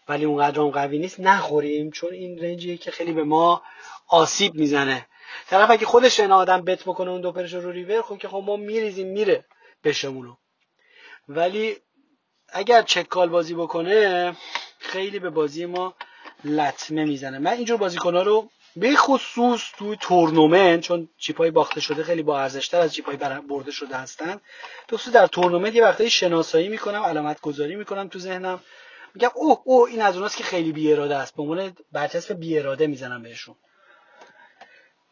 ولی 0.08 0.24
اونقدر 0.24 0.60
هم 0.60 0.70
قوی 0.70 0.98
نیست 0.98 1.20
نخوریم 1.20 1.90
چون 1.90 2.12
این 2.12 2.38
رنجیه 2.38 2.76
که 2.76 2.90
خیلی 2.90 3.12
به 3.12 3.24
ما 3.24 3.62
آسیب 4.08 4.54
می‌زنه. 4.54 5.06
طرف 5.48 5.70
اگه 5.70 5.86
خودش 5.86 6.20
این 6.20 6.32
آدم 6.32 6.62
بت 6.62 6.82
بکنه 6.82 7.10
اون 7.10 7.20
دو 7.20 7.32
پرش 7.32 7.54
رو 7.54 7.70
ریور 7.70 8.02
خب 8.02 8.18
که 8.18 8.28
خب 8.28 8.42
ما 8.46 8.56
میریزیم 8.56 9.08
میره 9.08 9.44
بشمونو 9.84 10.36
ولی 11.28 11.76
اگر 12.48 12.82
چکال 12.82 13.28
بازی 13.28 13.54
بکنه 13.54 14.36
خیلی 14.78 15.18
به 15.18 15.30
بازی 15.30 15.66
ما 15.66 15.94
لطمه 16.44 17.04
می‌زنه. 17.04 17.38
من 17.38 17.50
اینجور 17.50 17.76
بازیکنها 17.76 18.22
رو 18.22 18.50
به 18.76 18.96
خصوص 18.96 19.62
توی 19.78 19.96
تورنمنت 20.00 20.80
چون 20.80 21.08
chip 21.18 21.44
ای 21.44 21.50
باخته 21.50 21.80
شده 21.80 22.02
خیلی 22.02 22.22
با 22.22 22.40
ارزشتر 22.40 22.80
از 22.80 22.94
chip 22.94 23.12
ای 23.12 23.16
برده 23.48 23.70
شده 23.70 23.96
هستن. 23.96 24.40
دوستو 24.88 25.10
در 25.10 25.26
تورنمنت 25.26 25.74
یه 25.74 25.82
وقتایی 25.84 26.10
شناسایی 26.10 26.68
می‌کنم 26.68 27.02
علامت 27.02 27.40
گذاری 27.40 27.76
می‌کنم 27.76 28.08
تو 28.08 28.18
ذهنم. 28.18 28.60
میگم 29.14 29.30
اوه 29.34 29.60
اوه 29.64 29.90
این 29.90 30.02
از 30.02 30.16
اوناست 30.16 30.36
که 30.36 30.44
خیلی 30.44 30.72
بی 30.72 30.92
اراده 30.92 31.16
است. 31.16 31.36
به 31.36 31.42
عنوان 31.42 31.76
برچسب 31.92 32.38
بی 32.38 32.58
اراده 32.58 32.86
می‌زنم 32.86 33.22
بهشون. 33.22 33.54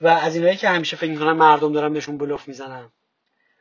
و 0.00 0.08
از 0.08 0.36
اینایی 0.36 0.56
که 0.56 0.68
همیشه 0.68 0.96
فکر 0.96 1.10
می‌کنم 1.10 1.36
مردم 1.36 1.72
دارن 1.72 1.92
بهشون 1.92 2.18
بلوف 2.18 2.48
می‌زنم 2.48 2.92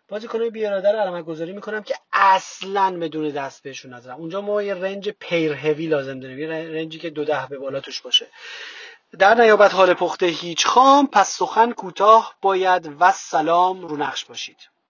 بازیکنای 0.07 0.49
بی 0.49 0.65
اراده 0.65 0.91
رو 0.91 0.99
علامت 0.99 1.25
گذاری 1.25 1.53
می‌کنم 1.53 1.83
که 1.83 1.95
اصلا 2.13 2.97
بدون 2.99 3.29
دست 3.29 3.63
بهشون 3.63 3.93
نذارم. 3.93 4.17
اونجا 4.17 4.41
ما 4.41 4.61
یه 4.61 4.73
range 4.73 5.09
pair 5.09 5.53
heavy 5.53 5.87
لازم 5.87 6.19
داریم. 6.19 6.39
یه 6.39 6.47
range 6.47 6.91
ی 6.91 6.99
که 6.99 7.09
دو 7.09 7.25
ده 7.25 7.47
به 7.49 7.57
بالا 7.57 7.79
توش 7.79 8.01
باشه. 8.01 8.27
در 9.19 9.33
نیابت 9.33 9.73
حال 9.73 9.93
پخته 9.93 10.25
هیچ 10.25 10.65
خام 10.65 11.07
پس 11.07 11.37
سخن 11.37 11.71
کوتاه 11.71 12.35
باید 12.41 12.95
و 12.99 13.11
سلام 13.11 13.87
رو 13.87 13.97
نقش 13.97 14.25
باشید. 14.25 14.57